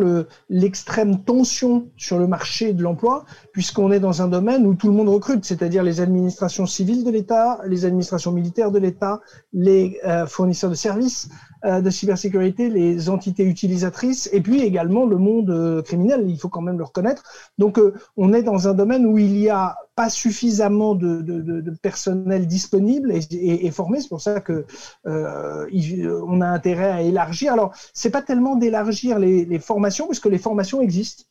[0.49, 4.93] l'extrême tension sur le marché de l'emploi, puisqu'on est dans un domaine où tout le
[4.93, 9.21] monde recrute, c'est-à-dire les administrations civiles de l'État, les administrations militaires de l'État,
[9.53, 11.29] les euh, fournisseurs de services
[11.63, 16.77] de cybersécurité, les entités utilisatrices, et puis également le monde criminel, il faut quand même
[16.77, 17.23] le reconnaître.
[17.57, 17.79] Donc
[18.17, 23.71] on est dans un domaine où il y a pas suffisamment de, personnel disponible et,
[23.71, 23.99] formé.
[24.01, 24.65] C'est pour ça que
[25.05, 27.53] euh, on a intérêt à élargir.
[27.53, 31.23] Alors, c'est pas tellement d'élargir les, formations, puisque les formations existent.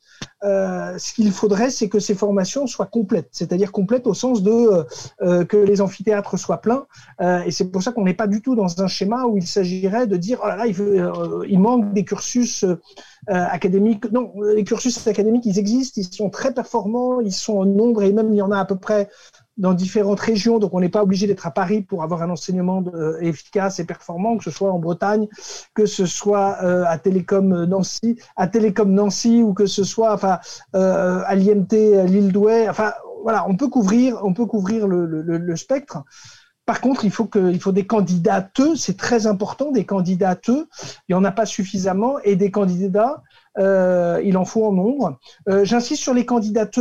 [0.42, 4.86] Euh, ce qu'il faudrait, c'est que ces formations soient complètes, c'est-à-dire complètes au sens de
[5.20, 6.86] euh, que les amphithéâtres soient pleins.
[7.20, 9.46] Euh, et c'est pour ça qu'on n'est pas du tout dans un schéma où il
[9.46, 10.74] s'agirait de dire oh là là, il,
[11.48, 12.64] il manque des cursus
[13.26, 14.10] académiques.
[14.12, 18.12] Non, les cursus académiques, ils existent, ils sont très performants, ils sont en nombre et
[18.12, 19.08] même il y en a à peu près
[19.60, 22.82] dans différentes régions, donc on n'est pas obligé d'être à Paris pour avoir un enseignement
[22.94, 25.28] euh, efficace et performant, que ce soit en Bretagne,
[25.74, 30.38] que ce soit euh, à Télécom Nancy, à Télécom Nancy ou que ce soit enfin
[30.74, 31.74] euh, à l'IMT
[32.06, 32.68] Lille Douai.
[32.68, 32.92] Enfin
[33.22, 35.98] voilà, on peut couvrir, on peut couvrir le, le, le spectre.
[36.70, 41.10] par contre, il faut, que, il faut des candidates, c'est très important, des candidates, il
[41.10, 43.22] n'y en a pas suffisamment, et des candidats,
[43.58, 45.18] euh, il en faut en nombre.
[45.48, 46.78] Euh, j'insiste sur les candidates,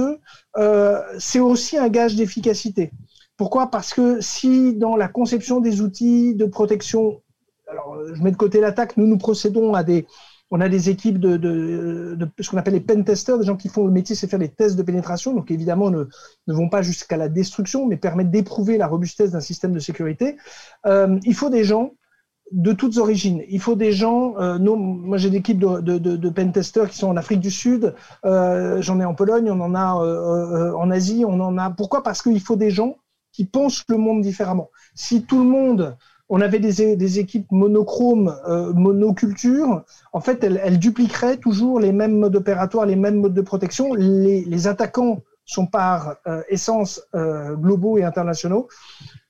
[0.57, 2.91] euh, c'est aussi un gage d'efficacité.
[3.37, 3.71] Pourquoi?
[3.71, 7.21] Parce que si dans la conception des outils de protection,
[7.67, 10.05] alors je mets de côté l'attaque, nous nous procédons à des,
[10.51, 13.85] on a des équipes de, ce qu'on appelle les pen testers, des gens qui font
[13.85, 16.05] le métier, c'est faire des tests de pénétration, donc évidemment ne,
[16.47, 20.35] vont pas jusqu'à la destruction, mais permettent d'éprouver la robustesse d'un système de sécurité.
[20.85, 21.93] Il faut des gens
[22.51, 23.43] de toutes origines.
[23.49, 24.35] Il faut des gens.
[24.37, 27.93] Euh, moi, j'ai des équipes de, de, pentesters qui sont en Afrique du Sud.
[28.25, 31.69] Euh, J'en ai en Pologne, on en a euh, en Asie, on en a.
[31.69, 32.03] Pourquoi?
[32.03, 32.97] Parce qu'il faut des gens
[33.31, 34.69] qui pensent le monde différemment.
[34.95, 35.97] Si tout le monde
[36.31, 38.35] on avait des, équipes monochromes,
[38.75, 39.83] monoculture.
[40.13, 43.95] En fait, elles, dupliqueraient toujours les mêmes modes opératoires, les mêmes modes de protection.
[43.95, 48.67] Les attaquants sont par euh, essence euh, globaux et internationaux.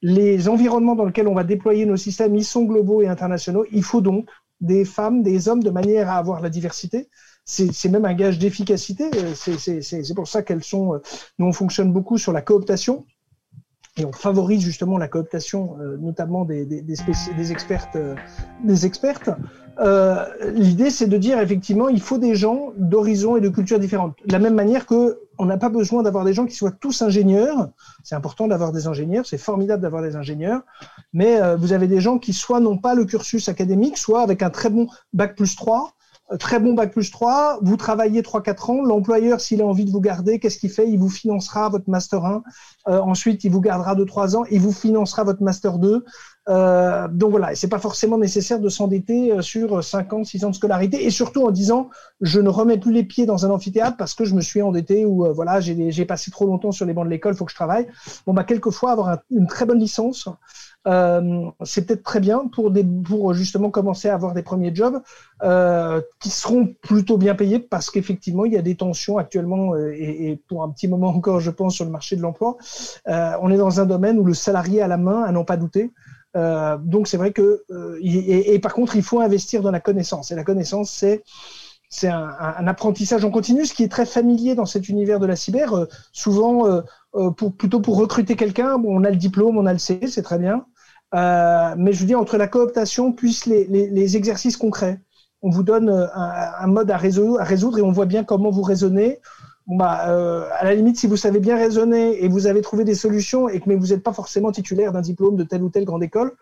[0.01, 3.65] Les environnements dans lesquels on va déployer nos systèmes, ils sont globaux et internationaux.
[3.71, 4.27] Il faut donc
[4.59, 7.07] des femmes, des hommes, de manière à avoir la diversité.
[7.45, 9.09] C'est même un gage d'efficacité.
[9.33, 11.01] C'est pour ça qu'elles sont.
[11.39, 13.05] Nous, on fonctionne beaucoup sur la cooptation
[13.99, 16.81] et on favorise justement la cooptation, euh, notamment des, des.
[17.95, 18.15] Euh,
[18.63, 19.29] des expertes.
[19.79, 24.15] Euh, L'idée, c'est de dire effectivement, il faut des gens d'horizons et de cultures différentes.
[24.25, 27.01] De la même manière que on n'a pas besoin d'avoir des gens qui soient tous
[27.01, 27.69] ingénieurs.
[28.03, 30.61] C'est important d'avoir des ingénieurs, c'est formidable d'avoir des ingénieurs,
[31.13, 34.43] mais euh, vous avez des gens qui soit n'ont pas le cursus académique, soit avec
[34.43, 35.93] un très bon bac plus 3,
[36.37, 40.01] très bon bac plus 3, vous travaillez 3-4 ans, l'employeur, s'il a envie de vous
[40.01, 40.87] garder, qu'est-ce qu'il fait?
[40.89, 42.43] Il vous financera votre Master 1,
[42.89, 46.05] euh, ensuite il vous gardera 2-3 ans, il vous financera votre Master 2.
[46.49, 50.49] Euh, donc voilà, c'est pas forcément nécessaire de s'endetter euh, sur 5 ans, 6 ans
[50.49, 51.89] de scolarité, et surtout en disant,
[52.21, 55.05] je ne remets plus les pieds dans un amphithéâtre parce que je me suis endetté
[55.05, 57.55] ou euh, voilà, j'ai passé trop longtemps sur les bancs de l'école, faut que je
[57.55, 57.87] travaille.
[58.25, 60.27] Bon, bah, quelquefois, avoir un, une très bonne licence,
[60.87, 65.01] euh, c'est peut-être très bien pour, des, pour justement commencer à avoir des premiers jobs
[65.43, 69.91] euh, qui seront plutôt bien payés parce qu'effectivement, il y a des tensions actuellement euh,
[69.93, 72.57] et, et, pour un petit moment encore, je pense, sur le marché de l'emploi.
[73.05, 75.91] On est dans un domaine où le salarié a la main, à n'en pas douter.
[76.37, 77.63] Euh, donc c'est vrai que
[78.01, 80.31] et, et, par contre, il faut investir dans la connaissance.
[80.31, 81.23] Et la connaissance, c'est
[81.89, 85.35] c'est un, apprentissage en continu, ce qui est très familier dans cet univers de la
[85.35, 85.73] cyber.
[85.73, 89.73] Euh, souvent, euh, pour, plutôt pour recruter quelqu'un, bon, on a le diplôme, on a
[89.73, 90.65] le C, c'est très bien.
[91.15, 94.99] Euh, mais je veux dire, entre la cooptation plus les, les, les exercices concrets,
[95.41, 98.51] on vous donne un, un, mode à résoudre, à résoudre et on voit bien comment
[98.51, 99.19] vous raisonnez.
[99.69, 102.95] Bah, euh, à la limite, si vous savez bien raisonner et vous avez trouvé des
[102.95, 105.85] solutions, et que mais vous n'êtes pas forcément titulaire d'un diplôme de telle ou telle
[105.85, 106.35] grande école,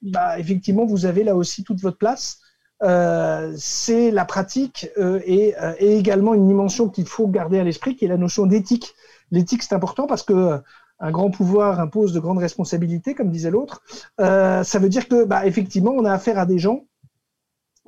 [0.00, 2.38] bah, effectivement, vous avez là aussi toute votre place.
[2.82, 7.64] Euh, c'est la pratique euh, et, euh, et, également une dimension qu'il faut garder à
[7.64, 8.94] l'esprit, qui est la notion d'éthique.
[9.30, 10.60] L'éthique, c'est important parce que
[11.02, 13.82] un grand pouvoir impose de grandes responsabilités, comme disait l'autre.
[14.20, 16.84] Euh, ça veut dire que, bah, effectivement, on a affaire à des gens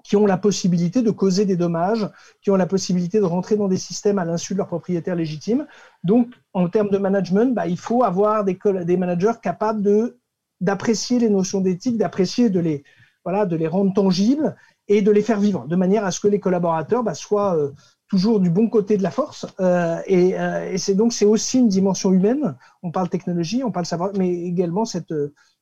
[0.04, 2.08] qui ont la possibilité de causer des dommages,
[2.42, 5.66] qui ont la possibilité de rentrer dans des systèmes à l'insu de leurs propriétaires légitimes.
[6.04, 8.56] Donc, en termes de management, bah, il faut avoir des,
[8.96, 9.82] managers capables
[10.60, 12.84] d'apprécier les notions d'éthique, d'apprécier de les
[13.24, 14.54] voilà, de les rendre tangibles
[14.86, 17.72] et de les faire vivre, de manière à ce que les collaborateurs bah, soient euh,
[18.08, 19.46] toujours du bon côté de la force.
[19.60, 22.56] Euh, et, euh, et c'est donc c'est aussi une dimension humaine.
[22.82, 25.12] On parle technologie, on parle savoir, mais également cette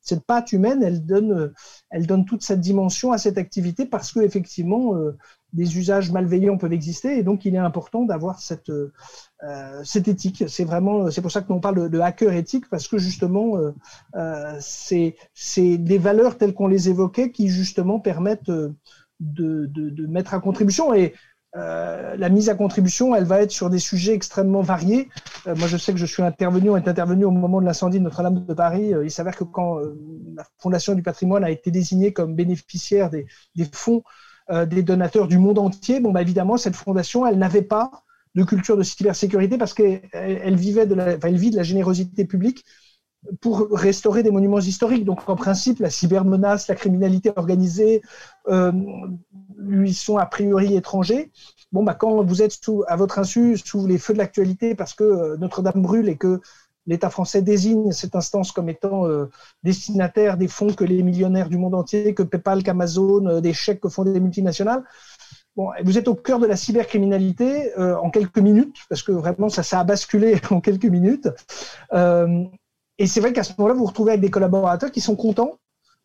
[0.02, 1.52] cette patte humaine, elle donne
[1.90, 5.16] elle donne toute cette dimension à cette activité parce que effectivement euh,
[5.52, 8.90] des usages malveillants peuvent exister et donc il est important d'avoir cette euh,
[9.84, 10.44] cette éthique.
[10.48, 13.56] C'est vraiment c'est pour ça que l'on parle de, hacker éthique parce que justement
[14.16, 18.74] euh, c'est c'est des valeurs telles qu'on les évoquait qui justement permettent de,
[19.20, 20.92] de, de, mettre à contribution.
[20.94, 21.14] Et
[21.54, 25.08] euh, la mise à contribution, elle va être sur des sujets extrêmement variés.
[25.46, 27.98] Euh, moi, je sais que je suis intervenu, on est intervenu au moment de l'incendie
[27.98, 28.94] de Notre-Dame de Paris.
[28.94, 29.78] Euh, il s'avère que quand
[30.34, 33.26] la Fondation du patrimoine a été désignée comme bénéficiaire des,
[33.72, 34.02] fonds
[34.66, 37.90] des donateurs du monde entier, bon, bah, évidemment, cette fondation, elle n'avait pas
[38.34, 40.88] de culture de cybersécurité parce qu'elle elle vivait
[41.22, 42.64] elle vit de la générosité publique
[43.40, 45.04] pour restaurer des monuments historiques.
[45.04, 48.02] Donc, en principe, la cybermenace, la criminalité organisée
[48.48, 48.72] euh,
[49.58, 51.30] lui sont a priori étrangers.
[51.70, 54.94] Bon, bah, quand vous êtes sous, à votre insu sous les feux de l'actualité parce
[54.94, 56.40] que euh, Notre-Dame brûle et que
[56.86, 59.30] l'État français désigne cette instance comme étant euh,
[59.62, 63.80] destinataire des fonds que les millionnaires du monde entier, que PayPal, qu'Amazon, euh, des chèques
[63.80, 64.82] que font des multinationales,
[65.54, 69.50] Bon, vous êtes au cœur de la cybercriminalité euh, en quelques minutes, parce que vraiment
[69.50, 71.28] ça, ça a basculé en quelques minutes.
[71.92, 72.44] Euh,
[73.02, 75.58] et c'est vrai qu'à ce moment-là, vous vous retrouvez avec des collaborateurs qui sont contents,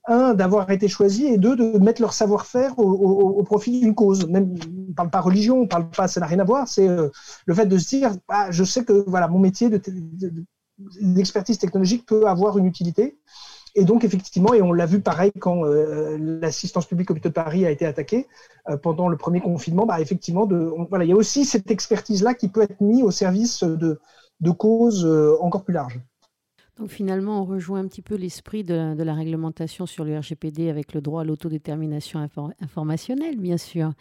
[0.08, 4.28] un, d'avoir été choisis, et deux, de mettre leur savoir-faire au, profit d'une cause.
[4.28, 6.88] Même, on ne parle pas religion, on parle pas, ça n'a rien à voir, c'est
[6.90, 7.10] euh,
[7.46, 11.66] le fait de se dire, ah, je sais que voilà, mon métier d'expertise de, de,
[11.68, 13.20] technologique peut avoir une utilité.
[13.76, 17.70] Et donc, effectivement, et on l'a vu pareil quand l'assistance publique hôpital de Paris a
[17.70, 18.26] été attaquée
[18.82, 20.50] pendant le premier confinement, bah, effectivement,
[20.90, 24.00] voilà, il y a aussi cette expertise-là qui peut être mise au service de,
[24.40, 25.06] de causes
[25.40, 26.02] encore plus larges.
[26.78, 30.94] Donc finalement, on rejoint un petit peu l'esprit de, la réglementation sur le RGPD avec
[30.94, 32.28] le droit à l'autodétermination
[32.62, 33.94] informationnelle, bien sûr,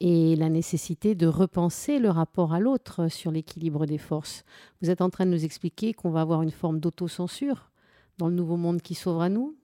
[0.00, 4.44] et la nécessité de repenser le rapport à l'autre sur l'équilibre des forces.
[4.82, 7.70] Vous êtes en train de nous expliquer qu'on va avoir une forme d'autocensure
[8.18, 9.56] dans le nouveau monde qui s'ouvre à nous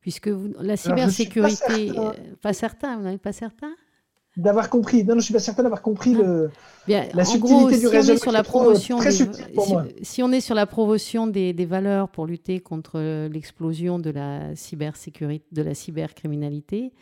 [0.00, 1.92] Puisque la cybersécurité,
[2.40, 3.72] pas certain, vous n'êtes pas certain?
[4.36, 5.04] D'avoir compris.
[5.04, 6.22] Non, non, je suis pas certain d'avoir compris ah.
[6.22, 6.50] le,
[6.86, 8.16] Bien, la subtilité du réseau.
[8.16, 9.28] Sur la promotion très des,
[10.02, 14.54] si, on est sur la promotion des, des valeurs pour lutter contre l'explosion de la
[14.56, 16.92] cybersécurité, de la cybercriminalité,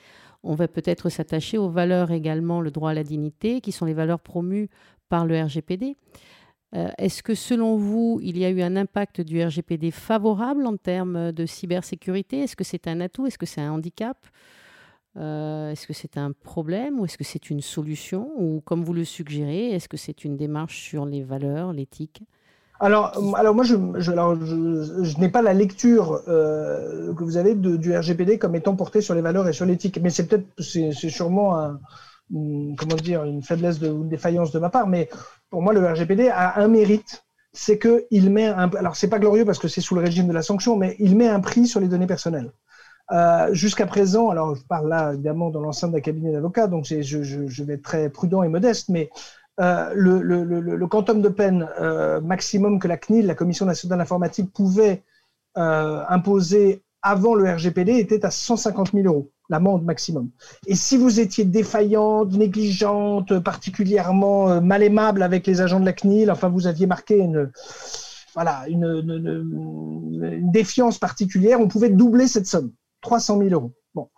[0.43, 3.95] on va peut-être s'attacher aux valeurs également, le droit à la dignité, qui sont les
[3.95, 4.69] valeurs promues
[5.09, 5.97] par le RGPD.
[6.75, 10.77] Euh, est-ce que selon vous, il y a eu un impact du RGPD favorable en
[10.77, 12.41] termes de cybersécurité?
[12.41, 13.27] Est-ce que c'est un atout?
[13.27, 14.17] Est-ce que c'est un handicap?
[15.17, 18.93] Euh, est-ce que c'est un problème ou est-ce que c'est une solution Ou comme vous
[18.95, 22.23] le suggérez, est-ce que c'est une démarche sur les valeurs, l'éthique
[22.83, 28.39] alors, alors moi, je, je, n'ai pas la lecture euh, que vous avez du RGPD
[28.39, 31.79] comme étant portée sur les valeurs et sur l'éthique, mais c'est peut-être, c'est, sûrement un,
[32.31, 35.11] comment dire, une faiblesse de, une défaillance de ma part, mais
[35.51, 39.19] pour moi, le RGPD a un mérite, c'est que il met un, alors c'est pas
[39.19, 41.67] glorieux parce que c'est sous le régime de la sanction, mais il met un prix
[41.67, 42.51] sur les données personnelles.
[43.13, 47.63] Euh, jusqu'à présent, alors je parle là évidemment dans l'enceinte d'un cabinet d'avocats, donc je,
[47.65, 49.11] vais être très prudent et modeste, mais
[49.61, 53.67] euh, le, le, le, le, quantum de peine euh, maximum que la CNIL, la Commission
[53.67, 55.03] nationale d'informatique, pouvait
[55.59, 60.31] euh, imposer avant le RGPD était à 150 000 euros, l'amende maximum.
[60.67, 65.95] Et si vous étiez défaillante, négligente, particulièrement euh, mal aimable avec les agents de la
[65.95, 67.51] CNIL, enfin vous aviez marqué une
[68.35, 72.71] voilà une, une, une défiance particulière, on pouvait doubler cette somme.
[73.01, 73.73] 300 000 euros.
[73.93, 74.09] Bon,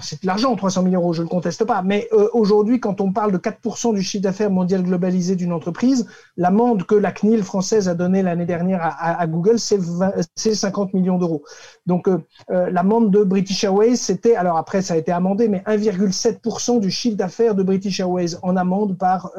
[0.00, 1.82] c'est de l'argent, 300 000 euros, je ne le conteste pas.
[1.82, 6.06] Mais euh, aujourd'hui, quand on parle de 4% du chiffre d'affaires mondial globalisé d'une entreprise,
[6.38, 11.44] l'amende que la CNIL française a donnée l'année dernière à, Google, c'est 50 millions d'euros.
[11.84, 12.18] Donc, euh,
[12.50, 16.90] euh, l'amende de British Airways, c'était, alors après, ça a été amendé, mais 1,7% du
[16.90, 19.32] chiffre d'affaires de British Airways en amende par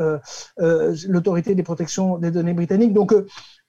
[1.08, 2.94] l'autorité des protections des données britanniques.
[2.94, 3.16] Donc,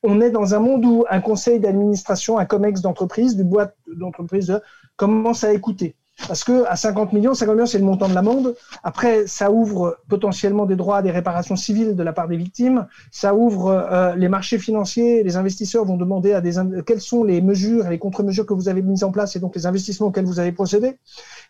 [0.03, 4.61] on est dans un monde où un conseil d'administration, un COMEX d'entreprise, du boîte d'entreprise,
[4.97, 5.95] commence à écouter.
[6.29, 8.55] Parce que à 50 millions, 50 millions, c'est le montant de l'amende.
[8.83, 12.87] Après, ça ouvre potentiellement des droits à des réparations civiles de la part des victimes.
[13.11, 15.23] Ça ouvre euh, les marchés financiers.
[15.23, 16.55] Les investisseurs vont demander à des
[16.87, 19.55] quelles sont les mesures et les contre-mesures que vous avez mises en place et donc
[19.55, 20.97] les investissements auxquels vous avez procédé.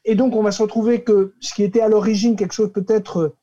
[0.05, 3.35] Et donc, on va se retrouver que ce qui était à l'origine quelque chose peut-être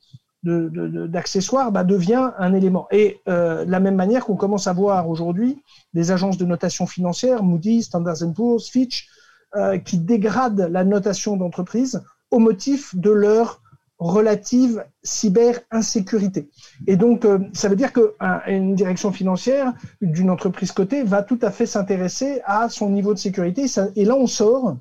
[0.43, 2.87] d'accessoires bah, devient un élément.
[2.91, 6.85] Et euh, de la même manière qu'on commence à voir aujourd'hui des agences de notation
[6.85, 9.07] financière, Moody's, Standard Poor's, Fitch,
[9.55, 12.01] euh, qui dégradent la notation d'entreprise
[12.31, 13.61] au motif de leur
[13.99, 16.49] relative cyber-insécurité.
[16.87, 21.51] Et donc, euh, ça veut dire qu'une direction financière d'une entreprise cotée va tout à
[21.51, 23.65] fait s'intéresser à son niveau de sécurité.
[23.95, 24.77] Et là, on sort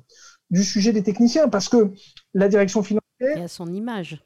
[0.49, 1.91] du sujet des techniciens parce que
[2.33, 3.37] la direction financière...
[3.37, 4.23] Et à son image.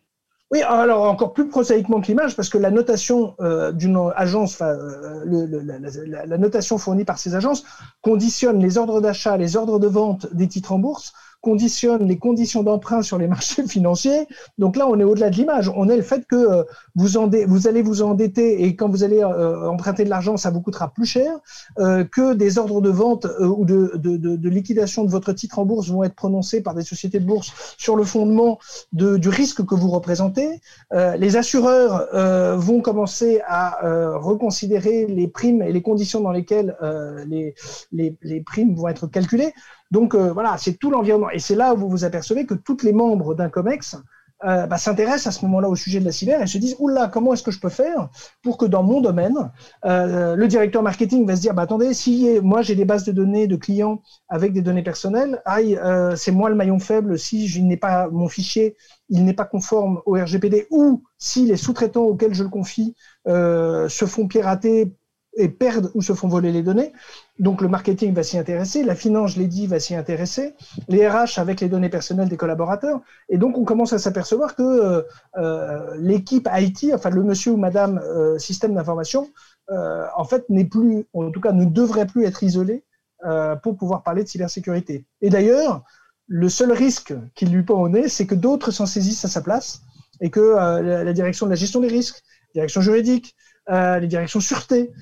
[0.49, 5.25] Oui, alors encore plus prosaïquement que l'image, parce que la notation euh, d'une agence, euh,
[5.25, 7.63] la, notation fournie par ces agences
[8.01, 11.11] conditionne les ordres d'achat, les ordres de vente des titres en bourse
[11.47, 14.27] conditionne les conditions d'emprunt sur les marchés financiers.
[14.57, 15.71] Donc là, on est au-delà de l'image.
[15.73, 16.63] On est le fait que euh,
[16.95, 17.17] vous,
[17.67, 21.05] allez vous endetter et quand vous allez euh, emprunter de l'argent, ça vous coûtera plus
[21.05, 21.31] cher,
[21.79, 26.03] euh, que des ordres de vente ou de, liquidation de votre titre en bourse vont
[26.03, 28.59] être prononcés par des sociétés de bourse sur le fondement
[28.91, 30.49] du risque que vous représentez.
[30.91, 32.07] les assureurs
[32.57, 33.79] vont commencer à
[34.15, 36.75] reconsidérer les primes et les conditions dans lesquelles
[37.27, 37.53] les,
[37.91, 39.53] les, les primes vont être calculées.
[39.91, 41.29] Donc euh, voilà, c'est tout l'environnement.
[41.29, 43.97] Et c'est là où vous vous apercevez que tous les membres d'un COMEX
[44.43, 47.07] euh, bah, s'intéressent à ce moment-là au sujet de la cyber et se disent oula,
[47.07, 48.09] comment est-ce que je peux faire
[48.43, 49.51] pour que dans mon domaine,
[49.85, 53.11] euh, le directeur marketing va se dire bah, attendez, si moi j'ai des bases de
[53.11, 55.79] données de clients avec des données personnelles, aïe,
[56.15, 58.75] c'est moi le maillon faible si je n'ai pas mon fichier,
[59.09, 64.05] il n'est pas conforme au RGPD ou si les sous-traitants auxquels je le confie se
[64.05, 64.93] font pirater
[65.37, 66.93] et perdent ou se font voler les données.
[67.39, 70.55] Donc le marketing va s'y intéresser, la finance, je l'ai dit, va s'y intéresser,
[70.87, 72.99] les RH avec les données personnelles des collaborateurs.
[73.29, 75.01] Et donc on commence à s'apercevoir que euh,
[75.37, 79.29] euh l'équipe IT, enfin le monsieur ou madame euh, système d'information,
[79.69, 82.85] en fait n'est plus, en tout cas ne devrait plus être isolé
[83.63, 85.05] pour pouvoir parler de cybersécurité.
[85.21, 85.83] Et d'ailleurs,
[86.27, 89.41] le seul risque qui lui pend au nez, c'est que d'autres s'en saisissent à sa
[89.41, 89.81] place
[90.21, 90.55] et que
[91.03, 92.23] la, direction de la gestion des risques,
[92.53, 93.35] direction juridique,
[93.69, 94.93] les directions sûreté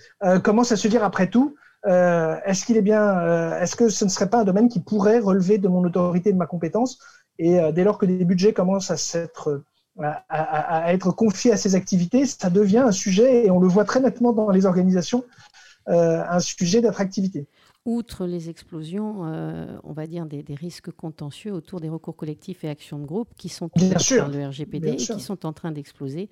[0.43, 1.55] commencent à se dire après tout,
[1.85, 5.57] est-ce qu'il est bien, est-ce que ce ne serait pas un domaine qui pourrait relever
[5.57, 6.99] de mon autorité, de ma compétence
[7.39, 9.63] Et dès lors que des budgets commencent à s'être
[9.99, 13.99] à, être confiés à ces activités, ça devient un sujet, et on le voit très
[13.99, 15.23] nettement dans les organisations,
[15.87, 17.47] un sujet d'attractivité.
[17.85, 22.69] Outre les explosions, euh, on va dire, des, risques contentieux autour des recours collectifs et
[22.69, 26.27] actions de groupe qui sont bien sûr, le RGPD et qui sont en train d'exploser,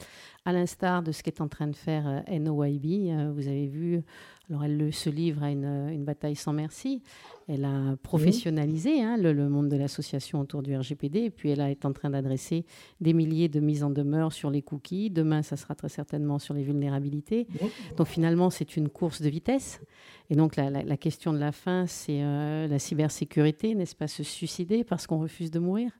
[0.45, 2.86] à l'instar de ce qu'est en train de faire euh, NOIB.
[2.86, 4.01] Euh, vous avez vu,
[4.50, 7.02] alors elle se livre à une, bataille sans merci.
[7.48, 11.86] Elle a professionnalisé hein, le, monde de l'association autour du RGPD et puis elle est
[11.86, 12.66] en train d'adresser
[13.00, 15.10] des milliers de mises en demeure sur les cookies.
[15.10, 17.48] Demain, ça sera très certainement sur les vulnérabilités.
[17.96, 19.80] Donc finalement, c'est une course de vitesse.
[20.30, 24.84] Et donc la, question de la fin, c'est euh, la cybersécurité, n'est-ce pas, se suicider
[24.84, 25.91] parce qu'on refuse de mourir?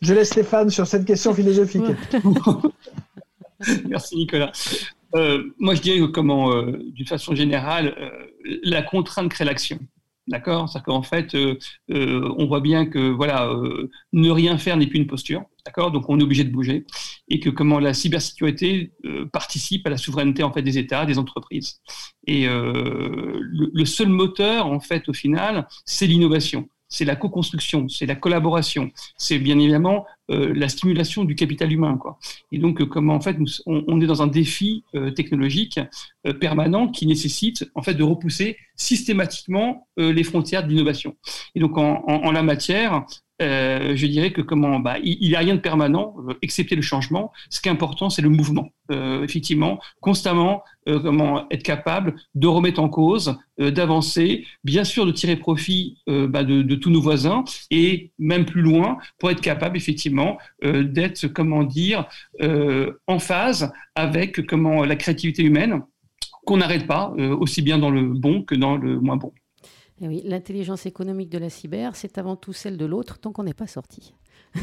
[0.00, 1.82] Je laisse Stéphane sur cette question philosophique.
[3.88, 4.52] Merci Nicolas.
[5.14, 7.96] Euh, moi, je dirais comment, euh, d'une façon générale,
[8.62, 9.78] la contrainte crée l'action.
[10.26, 10.68] D'accord?
[10.68, 11.34] C'est-à-dire qu'en fait,
[11.88, 13.50] on voit bien que voilà,
[14.12, 15.42] ne rien faire n'est plus une posture.
[15.64, 15.90] D'accord?
[15.90, 16.84] Donc, on est obligé de bouger
[17.30, 21.18] et que comment la cybersécurité euh, participe à la souveraineté en fait des États, des
[21.18, 21.80] entreprises.
[22.26, 28.06] Et euh, le, seul moteur en fait au final, c'est l'innovation, c'est la co-construction, c'est
[28.06, 31.96] la collaboration, c'est bien évidemment euh, la stimulation du capital humain.
[31.96, 32.18] Quoi.
[32.52, 33.36] Et donc comment en fait
[33.66, 34.84] on, est dans un défi
[35.16, 35.80] technologique
[36.40, 41.16] permanent qui nécessite en fait de repousser systématiquement les frontières de l'innovation.
[41.54, 43.04] Et donc en la matière,
[43.40, 46.82] euh, je dirais que comment, bah, il n'y a rien de permanent, euh, excepté le
[46.82, 47.32] changement.
[47.50, 48.70] Ce qui est important, c'est le mouvement.
[48.90, 55.36] Euh, effectivement, constamment, comment être capable de remettre en cause, d'avancer, bien sûr de tirer
[55.36, 60.38] profit bah, de, de, tous nos voisins et même plus loin pour être capable effectivement
[60.62, 62.06] d'être, comment dire,
[63.06, 65.82] en phase avec comment la créativité humaine
[66.46, 69.34] qu'on n'arrête pas, aussi bien dans le bon que dans le moins bon.
[70.00, 73.42] Eh oui, l'intelligence économique de la cyber, c'est avant tout celle de l'autre tant qu'on
[73.42, 74.14] n'est pas sorti.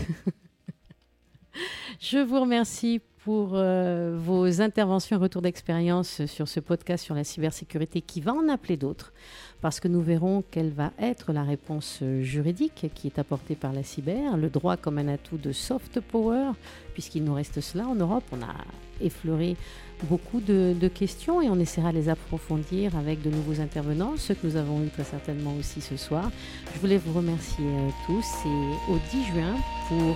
[1.99, 7.23] Je vous remercie pour euh, vos interventions et retours d'expérience sur ce podcast sur la
[7.23, 9.13] cybersécurité qui va en appeler d'autres
[9.61, 13.81] parce que nous verrons quelle va être la réponse juridique qui est apportée par la
[13.83, 16.51] cyber, le droit comme un atout de soft power,
[16.93, 18.25] puisqu'il nous reste cela en Europe.
[18.31, 18.53] On a
[19.01, 19.57] effleuré
[20.03, 24.45] beaucoup de, questions et on essaiera de les approfondir avec de nouveaux intervenants, ceux que
[24.45, 26.31] nous avons eu très certainement aussi ce soir.
[26.73, 29.55] Je voulais vous remercier euh, tous et au 10 juin
[29.87, 30.15] pour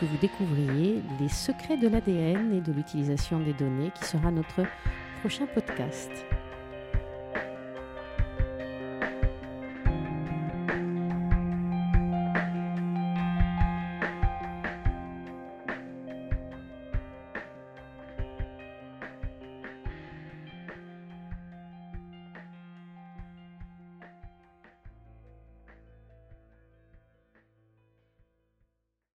[0.00, 4.62] que vous découvriez les secrets de l'ADN et de l'utilisation des données qui sera notre
[5.20, 6.10] prochain podcast.